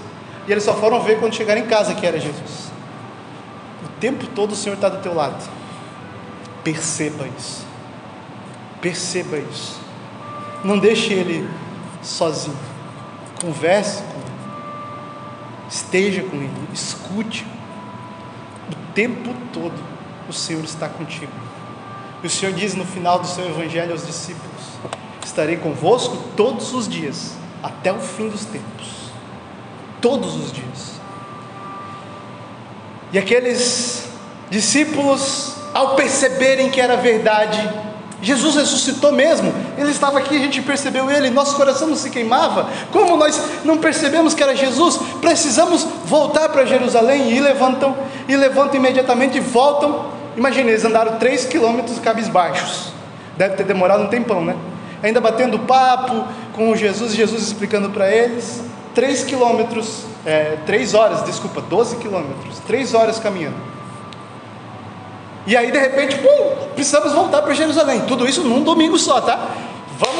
e 0.47 0.51
eles 0.51 0.63
só 0.63 0.73
foram 0.73 1.01
ver 1.01 1.19
quando 1.19 1.33
chegaram 1.33 1.61
em 1.61 1.67
casa 1.67 1.93
que 1.93 2.05
era 2.05 2.19
Jesus. 2.19 2.71
O 3.85 3.87
tempo 3.99 4.25
todo 4.27 4.51
o 4.51 4.55
Senhor 4.55 4.75
está 4.75 4.89
do 4.89 5.01
teu 5.01 5.13
lado. 5.13 5.43
Perceba 6.63 7.27
isso. 7.37 7.65
Perceba 8.81 9.37
isso. 9.37 9.79
Não 10.63 10.77
deixe 10.77 11.13
ele 11.13 11.47
sozinho. 12.01 12.57
Converse 13.39 14.03
com 14.03 14.19
ele. 14.19 14.31
esteja 15.69 16.23
com 16.23 16.35
Ele, 16.37 16.51
escute. 16.73 17.45
O 18.71 18.93
tempo 18.93 19.33
todo 19.53 19.81
o 20.27 20.33
Senhor 20.33 20.63
está 20.63 20.87
contigo. 20.89 21.31
E 22.23 22.27
o 22.27 22.29
Senhor 22.29 22.53
diz 22.53 22.75
no 22.75 22.85
final 22.85 23.19
do 23.19 23.27
seu 23.27 23.45
evangelho 23.45 23.91
aos 23.91 24.05
discípulos: 24.05 24.61
Estarei 25.25 25.57
convosco 25.57 26.17
todos 26.35 26.73
os 26.73 26.87
dias, 26.87 27.33
até 27.63 27.91
o 27.91 27.99
fim 27.99 28.29
dos 28.29 28.45
tempos. 28.45 29.11
Todos 29.99 30.35
os 30.35 30.51
dias. 30.51 31.01
E 33.13 33.17
aqueles 33.17 34.05
discípulos, 34.49 35.55
ao 35.73 35.95
perceberem 35.95 36.69
que 36.69 36.79
era 36.79 36.95
verdade, 36.95 37.69
Jesus 38.21 38.55
ressuscitou 38.55 39.11
mesmo, 39.11 39.51
ele 39.77 39.89
estava 39.89 40.19
aqui, 40.19 40.35
a 40.35 40.39
gente 40.39 40.61
percebeu 40.61 41.09
ele, 41.09 41.29
nosso 41.31 41.55
coração 41.55 41.87
não 41.87 41.95
se 41.95 42.09
queimava. 42.09 42.69
Como 42.91 43.17
nós 43.17 43.41
não 43.65 43.79
percebemos 43.79 44.33
que 44.35 44.43
era 44.43 44.55
Jesus, 44.55 44.99
precisamos 45.19 45.83
voltar 46.05 46.49
para 46.49 46.65
Jerusalém 46.65 47.31
e 47.31 47.39
levantam, 47.39 47.97
e 48.27 48.35
levantam 48.35 48.75
imediatamente 48.75 49.37
e 49.37 49.41
voltam. 49.41 50.20
Imagina, 50.35 50.69
eles 50.69 50.85
andaram 50.85 51.17
3 51.17 51.45
quilômetros 51.45 51.99
cabisbaixos, 51.99 52.93
deve 53.37 53.55
ter 53.55 53.63
demorado 53.63 54.03
um 54.03 54.07
tempão, 54.07 54.43
né? 54.43 54.55
Ainda 55.03 55.19
batendo 55.19 55.59
papo 55.59 56.25
com 56.53 56.75
Jesus, 56.75 57.13
Jesus 57.13 57.43
explicando 57.43 57.89
para 57.89 58.09
eles, 58.09 58.63
3 58.93 59.23
quilômetros, 59.23 60.05
é, 60.25 60.57
3 60.65 60.93
horas, 60.93 61.23
desculpa, 61.23 61.61
12 61.61 61.97
quilômetros, 61.97 62.59
3 62.67 62.93
horas 62.93 63.19
caminhando. 63.19 63.71
E 65.47 65.57
aí, 65.57 65.71
de 65.71 65.77
repente, 65.79 66.17
pum, 66.19 66.67
precisamos 66.75 67.13
voltar 67.13 67.41
para 67.41 67.53
Jerusalém. 67.53 68.01
Tudo 68.01 68.27
isso 68.27 68.43
num 68.43 68.61
domingo 68.61 68.97
só, 68.99 69.21
tá? 69.21 69.49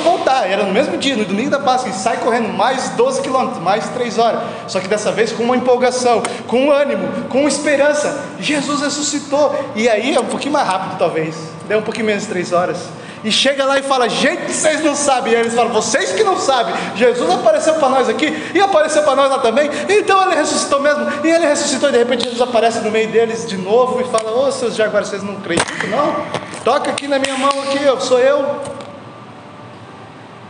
Vamos 0.02 0.04
voltar. 0.04 0.50
Era 0.50 0.64
no 0.64 0.74
mesmo 0.74 0.98
dia, 0.98 1.16
no 1.16 1.26
domingo 1.26 1.50
da 1.50 1.60
Páscoa, 1.60 1.90
e 1.90 1.94
sai 1.94 2.18
correndo 2.18 2.50
mais 2.50 2.90
12 2.90 3.22
quilômetros, 3.22 3.62
mais 3.62 3.88
3 3.90 4.18
horas. 4.18 4.42
Só 4.68 4.80
que 4.80 4.88
dessa 4.88 5.12
vez 5.12 5.32
com 5.32 5.44
uma 5.44 5.56
empolgação, 5.56 6.24
com 6.48 6.66
um 6.66 6.72
ânimo, 6.72 7.08
com 7.30 7.48
esperança. 7.48 8.26
Jesus 8.40 8.82
ressuscitou. 8.82 9.54
E 9.76 9.88
aí 9.88 10.16
é 10.16 10.20
um 10.20 10.26
pouquinho 10.26 10.54
mais 10.54 10.68
rápido, 10.68 10.98
talvez. 10.98 11.36
Deu 11.68 11.80
um 11.80 11.84
pouquinho 11.84 12.06
menos 12.06 12.24
de 12.24 12.30
3 12.30 12.52
horas. 12.52 12.78
E 13.24 13.32
chega 13.32 13.64
lá 13.66 13.78
e 13.78 13.84
fala: 13.84 14.10
Gente, 14.10 14.52
vocês 14.52 14.84
não 14.84 14.96
sabem. 14.96 15.34
E 15.34 15.36
eles 15.36 15.54
falam: 15.54 15.72
Vocês 15.72 16.12
que 16.14 16.24
não 16.24 16.40
sabem. 16.40 16.74
Jesus 16.96 17.30
apareceu 17.30 17.76
para 17.76 17.90
nós 17.90 18.10
aqui 18.10 18.52
e 18.56 18.60
apareceu 18.60 19.04
para 19.04 19.16
nós 19.16 19.30
lá 19.30 19.38
também. 19.38 19.70
Então 19.88 20.24
ele 20.24 20.36
ressuscitou 20.36 20.80
mesmo. 20.80 21.08
E 21.24 21.30
ele 21.30 21.46
ressuscitou. 21.46 21.90
E 21.90 21.92
de 21.92 21.98
repente 22.00 22.24
Jesus 22.24 22.42
aparece 22.42 22.80
no 22.80 22.90
meio 22.90 23.10
deles 23.10 23.48
de 23.48 23.58
novo 23.58 24.02
e 24.02 24.06
fala: 24.06 24.32
Ô 24.32 24.48
oh, 24.48 24.52
seus 24.52 24.76
jaguares, 24.76 25.10
vocês 25.10 25.22
não 25.22 25.34
acreditam, 25.34 25.90
não? 25.90 26.52
Toca 26.64 26.90
aqui 26.90 27.08
na 27.08 27.20
minha 27.20 27.36
mão, 27.38 27.52
aqui, 27.64 27.84
eu 27.84 28.00
sou 28.02 28.20
eu. 28.20 28.71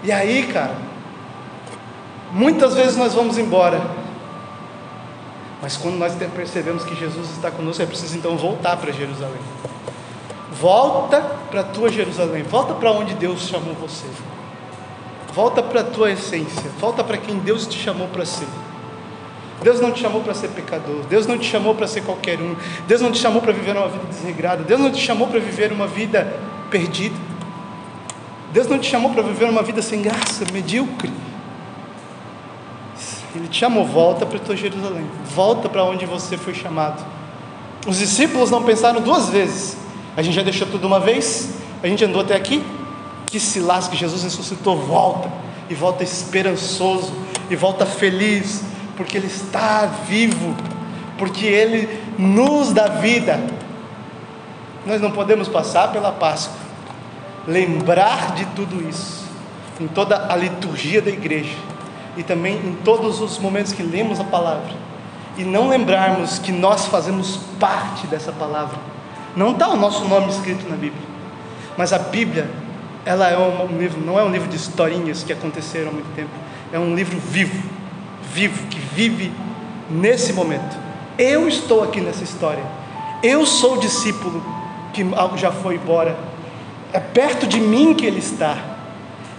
E 0.04 0.12
aí, 0.12 0.48
cara, 0.48 0.76
muitas 2.32 2.74
vezes 2.74 2.96
nós 2.98 3.14
vamos 3.14 3.38
embora. 3.38 3.82
Mas 5.62 5.78
quando 5.78 5.98
nós 5.98 6.16
percebemos 6.36 6.84
que 6.84 6.96
Jesus 6.96 7.30
está 7.32 7.52
conosco, 7.52 7.84
é 7.84 7.86
preciso 7.86 8.18
então 8.18 8.36
voltar 8.36 8.78
para 8.78 8.92
Jerusalém. 8.92 9.42
Volta 10.60 11.22
para 11.50 11.62
a 11.62 11.64
tua 11.64 11.90
Jerusalém, 11.90 12.44
volta 12.44 12.74
para 12.74 12.92
onde 12.92 13.14
Deus 13.14 13.48
chamou 13.48 13.74
você. 13.76 14.06
Volta 15.34 15.64
para 15.64 15.82
a 15.82 15.84
tua 15.84 16.12
essência, 16.12 16.70
volta 16.80 17.04
para 17.04 17.18
quem 17.18 17.38
Deus 17.40 17.66
te 17.66 17.78
chamou 17.78 18.08
para 18.10 18.26
ser. 18.26 18.48
Deus 19.64 19.80
não 19.80 19.92
te 19.92 20.02
chamou 20.02 20.22
para 20.22 20.34
ser 20.34 20.50
pecador, 20.50 21.04
Deus 21.08 21.28
não 21.28 21.38
te 21.38 21.46
chamou 21.46 21.76
para 21.76 21.88
ser 21.88 22.02
qualquer 22.02 22.42
um, 22.42 22.56
Deus 22.88 23.00
não 23.00 23.12
te 23.12 23.20
chamou 23.20 23.42
para 23.42 23.54
viver 23.54 23.78
uma 23.78 23.88
vida 23.88 24.06
desregrada, 24.10 24.64
Deus 24.64 24.80
não 24.80 24.92
te 24.92 25.00
chamou 25.00 25.28
para 25.28 25.40
viver 25.40 25.72
uma 25.72 25.86
vida 25.88 26.36
perdida, 26.70 27.16
Deus 28.52 28.68
não 28.68 28.78
te 28.78 28.90
chamou 28.90 29.12
para 29.12 29.22
viver 29.22 29.50
uma 29.50 29.64
vida 29.64 29.82
sem 29.82 30.02
graça, 30.02 30.46
medíocre. 30.52 31.12
Ele 33.34 33.48
te 33.48 33.60
chamou, 33.60 33.86
volta 33.86 34.26
para 34.26 34.40
tua 34.40 34.56
Jerusalém, 34.58 35.06
volta 35.34 35.70
para 35.70 35.84
onde 35.86 36.06
você 36.06 36.38
foi 36.38 36.54
chamado. 36.54 37.04
Os 37.88 37.98
discípulos 37.98 38.52
não 38.52 38.64
pensaram 38.64 39.00
duas 39.02 39.30
vezes, 39.30 39.78
a 40.16 40.22
gente 40.22 40.36
já 40.36 40.44
deixou 40.44 40.68
tudo 40.68 40.86
uma 40.86 41.00
vez, 41.00 41.56
a 41.82 41.88
gente 41.88 42.04
andou 42.04 42.22
até 42.22 42.36
aqui, 42.36 42.64
que 43.26 43.40
se 43.40 43.60
lasque, 43.62 43.96
Jesus 43.96 44.24
ressuscitou, 44.24 44.78
volta, 44.78 45.32
e 45.70 45.74
volta 45.74 46.04
esperançoso, 46.04 47.14
e 47.50 47.56
volta 47.56 47.86
feliz, 47.86 48.62
porque 48.98 49.18
Ele 49.18 49.28
está 49.28 49.86
vivo, 49.86 50.54
porque 51.18 51.46
Ele 51.46 51.88
nos 52.20 52.74
dá 52.74 52.88
vida. 52.88 53.42
Nós 54.86 55.00
não 55.00 55.12
podemos 55.12 55.48
passar 55.48 55.92
pela 55.94 56.12
Páscoa, 56.12 56.61
lembrar 57.48 58.34
de 58.36 58.46
tudo 58.48 58.88
isso, 58.88 59.26
em 59.80 59.88
toda 59.88 60.32
a 60.32 60.36
liturgia 60.36 61.02
da 61.02 61.10
igreja, 61.10 61.56
e 62.16 62.24
também 62.24 62.56
em 62.56 62.78
todos 62.84 63.22
os 63.22 63.40
momentos 63.40 63.74
que 63.74 63.82
lemos 63.82 64.20
a 64.20 64.24
palavra, 64.24 64.74
e 65.38 65.44
não 65.44 65.70
lembrarmos 65.70 66.40
que 66.40 66.52
nós 66.52 66.86
fazemos 66.86 67.40
parte 67.60 68.06
dessa 68.08 68.32
palavra. 68.32 68.78
Não 69.36 69.52
está 69.52 69.70
o 69.70 69.78
nosso 69.78 70.06
nome 70.06 70.30
escrito 70.30 70.70
na 70.70 70.76
Bíblia, 70.76 71.02
mas 71.78 71.94
a 71.94 72.00
Bíblia, 72.00 72.50
ela 73.06 73.30
é 73.30 73.38
um 73.38 73.78
livro, 73.78 74.02
não 74.02 74.20
é 74.20 74.24
um 74.24 74.30
livro 74.30 74.50
de 74.50 74.58
historinhas 74.58 75.24
que 75.24 75.32
aconteceram 75.32 75.90
há 75.90 75.94
muito 75.94 76.14
tempo, 76.16 76.30
é 76.72 76.78
um 76.78 76.94
livro 76.94 77.18
vivo, 77.18 77.64
vivo, 78.34 78.68
que 78.68 78.80
vive 78.80 79.32
nesse 79.90 80.34
momento. 80.34 80.78
Eu 81.18 81.48
estou 81.48 81.84
aqui 81.84 82.02
nessa 82.02 82.24
história, 82.24 82.64
eu 83.24 83.46
sou 83.46 83.78
discípulo 83.78 84.44
que 84.94 85.04
já 85.38 85.52
foi 85.52 85.76
embora, 85.76 86.18
é 86.94 87.00
perto 87.00 87.48
de 87.48 87.60
mim 87.60 87.94
que 87.94 88.06
ele 88.06 88.20
está, 88.20 88.58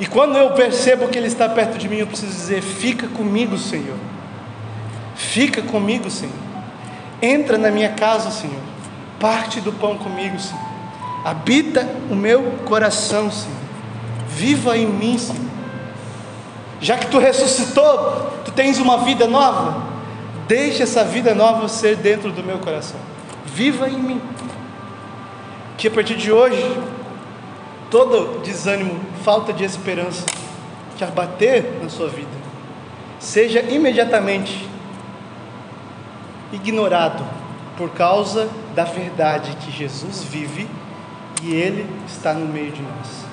e 0.00 0.06
quando 0.06 0.36
eu 0.36 0.50
percebo 0.52 1.08
que 1.08 1.18
ele 1.18 1.28
está 1.28 1.48
perto 1.48 1.78
de 1.78 1.88
mim, 1.88 1.96
eu 1.96 2.06
preciso 2.06 2.32
dizer: 2.32 2.62
fica 2.62 3.06
comigo, 3.08 3.56
Senhor, 3.58 3.96
fica 5.14 5.62
comigo, 5.62 6.10
Senhor, 6.10 6.34
entra 7.20 7.56
na 7.58 7.70
minha 7.70 7.90
casa, 7.90 8.30
Senhor 8.30 8.72
parte 9.22 9.60
do 9.60 9.72
pão 9.72 9.96
comigo, 9.96 10.36
Senhor. 10.40 10.60
Habita 11.24 11.88
o 12.10 12.16
meu 12.16 12.42
coração, 12.64 13.30
Senhor. 13.30 13.56
Viva 14.26 14.76
em 14.76 14.86
mim, 14.86 15.16
Senhor. 15.16 15.40
Já 16.80 16.98
que 16.98 17.06
tu 17.06 17.20
ressuscitou, 17.20 18.32
tu 18.44 18.50
tens 18.50 18.80
uma 18.80 18.98
vida 18.98 19.28
nova. 19.28 19.80
Deixe 20.48 20.82
essa 20.82 21.04
vida 21.04 21.32
nova 21.36 21.68
ser 21.68 21.94
dentro 21.94 22.32
do 22.32 22.42
meu 22.42 22.58
coração. 22.58 22.98
Viva 23.46 23.88
em 23.88 23.96
mim. 23.96 24.20
Que 25.78 25.86
a 25.86 25.90
partir 25.92 26.16
de 26.16 26.32
hoje, 26.32 26.76
todo 27.92 28.40
desânimo, 28.42 28.98
falta 29.22 29.52
de 29.52 29.64
esperança 29.64 30.24
que 30.96 31.04
abater 31.04 31.78
na 31.82 31.90
sua 31.90 32.08
vida, 32.08 32.30
seja 33.20 33.60
imediatamente 33.60 34.66
ignorado 36.50 37.22
por 37.76 37.90
causa 37.90 38.48
da 38.74 38.84
verdade 38.84 39.54
que 39.56 39.70
Jesus 39.70 40.22
vive 40.22 40.66
e 41.42 41.52
Ele 41.52 41.86
está 42.06 42.32
no 42.32 42.46
meio 42.46 42.72
de 42.72 42.80
nós. 42.80 43.26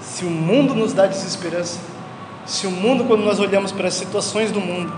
Se 0.00 0.24
o 0.24 0.30
mundo 0.30 0.74
nos 0.74 0.94
dá 0.94 1.06
desesperança, 1.06 1.78
se 2.46 2.66
o 2.66 2.70
mundo, 2.70 3.04
quando 3.04 3.24
nós 3.24 3.38
olhamos 3.38 3.72
para 3.72 3.88
as 3.88 3.94
situações 3.94 4.50
do 4.50 4.60
mundo, 4.60 4.90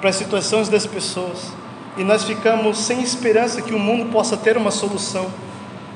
para 0.00 0.08
as 0.08 0.16
situações 0.16 0.70
das 0.70 0.86
pessoas, 0.86 1.52
e 1.98 2.02
nós 2.02 2.24
ficamos 2.24 2.78
sem 2.78 3.02
esperança 3.02 3.60
que 3.60 3.74
o 3.74 3.78
mundo 3.78 4.10
possa 4.10 4.38
ter 4.38 4.56
uma 4.56 4.70
solução, 4.70 5.26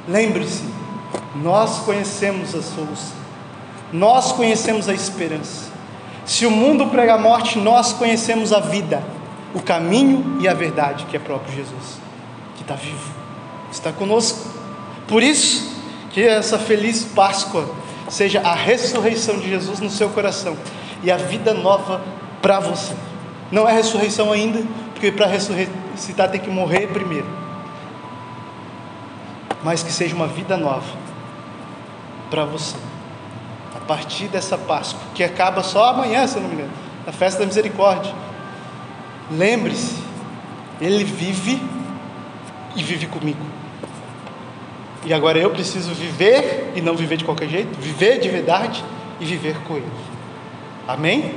lembre-se, 0.07 0.78
nós 1.43 1.81
conhecemos 1.81 2.55
a 2.55 2.63
solução, 2.63 3.17
nós 3.93 4.33
conhecemos 4.33 4.89
a 4.89 4.95
esperança. 4.95 5.71
Se 6.25 6.45
o 6.45 6.51
mundo 6.51 6.87
prega 6.89 7.15
a 7.15 7.19
morte, 7.19 7.59
nós 7.59 7.93
conhecemos 7.93 8.53
a 8.53 8.61
vida 8.61 9.03
o 9.55 9.63
caminho 9.63 10.39
e 10.41 10.49
a 10.49 10.55
verdade, 10.55 11.07
que 11.07 11.17
é 11.17 11.21
próprio 11.21 11.55
Jesus, 11.55 11.99
que 12.57 12.63
está 12.63 12.75
vivo, 12.75 13.13
está 13.73 13.93
conosco. 13.93 14.47
Por 15.07 15.23
isso, 15.23 15.77
que 16.11 16.23
essa 16.23 16.59
feliz 16.59 17.05
Páscoa 17.05 17.69
seja 18.09 18.41
a 18.41 18.55
ressurreição 18.55 19.39
de 19.39 19.49
Jesus 19.49 19.81
no 19.81 19.91
seu 19.91 20.09
coração 20.11 20.57
e 21.03 21.11
a 21.11 21.17
vida 21.17 21.55
nova 21.55 22.03
para 22.43 22.61
você. 22.61 22.95
Não 23.51 23.67
é 23.67 23.73
ressurreição 23.73 24.33
ainda, 24.33 24.63
porque 24.93 25.11
para 25.11 25.27
ressuscitar 25.27 26.31
tem 26.31 26.41
que 26.41 26.51
morrer 26.51 26.89
primeiro. 26.89 27.27
Mas 29.63 29.83
que 29.83 29.91
seja 29.91 30.15
uma 30.15 30.27
vida 30.27 30.57
nova 30.57 31.08
para 32.31 32.45
você. 32.45 32.77
A 33.75 33.81
partir 33.81 34.29
dessa 34.29 34.57
Páscoa, 34.59 35.01
que 35.15 35.25
acaba 35.25 35.63
só 35.63 35.91
amanhã, 35.91 36.27
se 36.27 36.39
não 36.39 36.49
me 36.49 36.55
engano, 36.55 36.73
na 37.07 37.13
festa 37.13 37.41
da 37.41 37.47
misericórdia 37.47 38.13
Lembre-se, 39.31 39.97
Ele 40.81 41.05
vive 41.05 41.61
e 42.75 42.83
vive 42.83 43.07
comigo. 43.07 43.45
E 45.05 45.13
agora 45.13 45.39
eu 45.39 45.51
preciso 45.51 45.93
viver 45.93 46.73
e 46.75 46.81
não 46.81 46.97
viver 46.97 47.17
de 47.17 47.25
qualquer 47.25 47.49
jeito, 47.49 47.79
viver 47.79 48.21
de 48.21 48.29
verdade 48.29 48.83
e 49.21 49.25
viver 49.25 49.57
com 49.67 49.77
Ele. 49.77 49.87
Amém? 50.87 51.35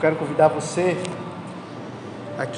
Quero 0.00 0.16
convidar 0.16 0.48
você 0.48 0.96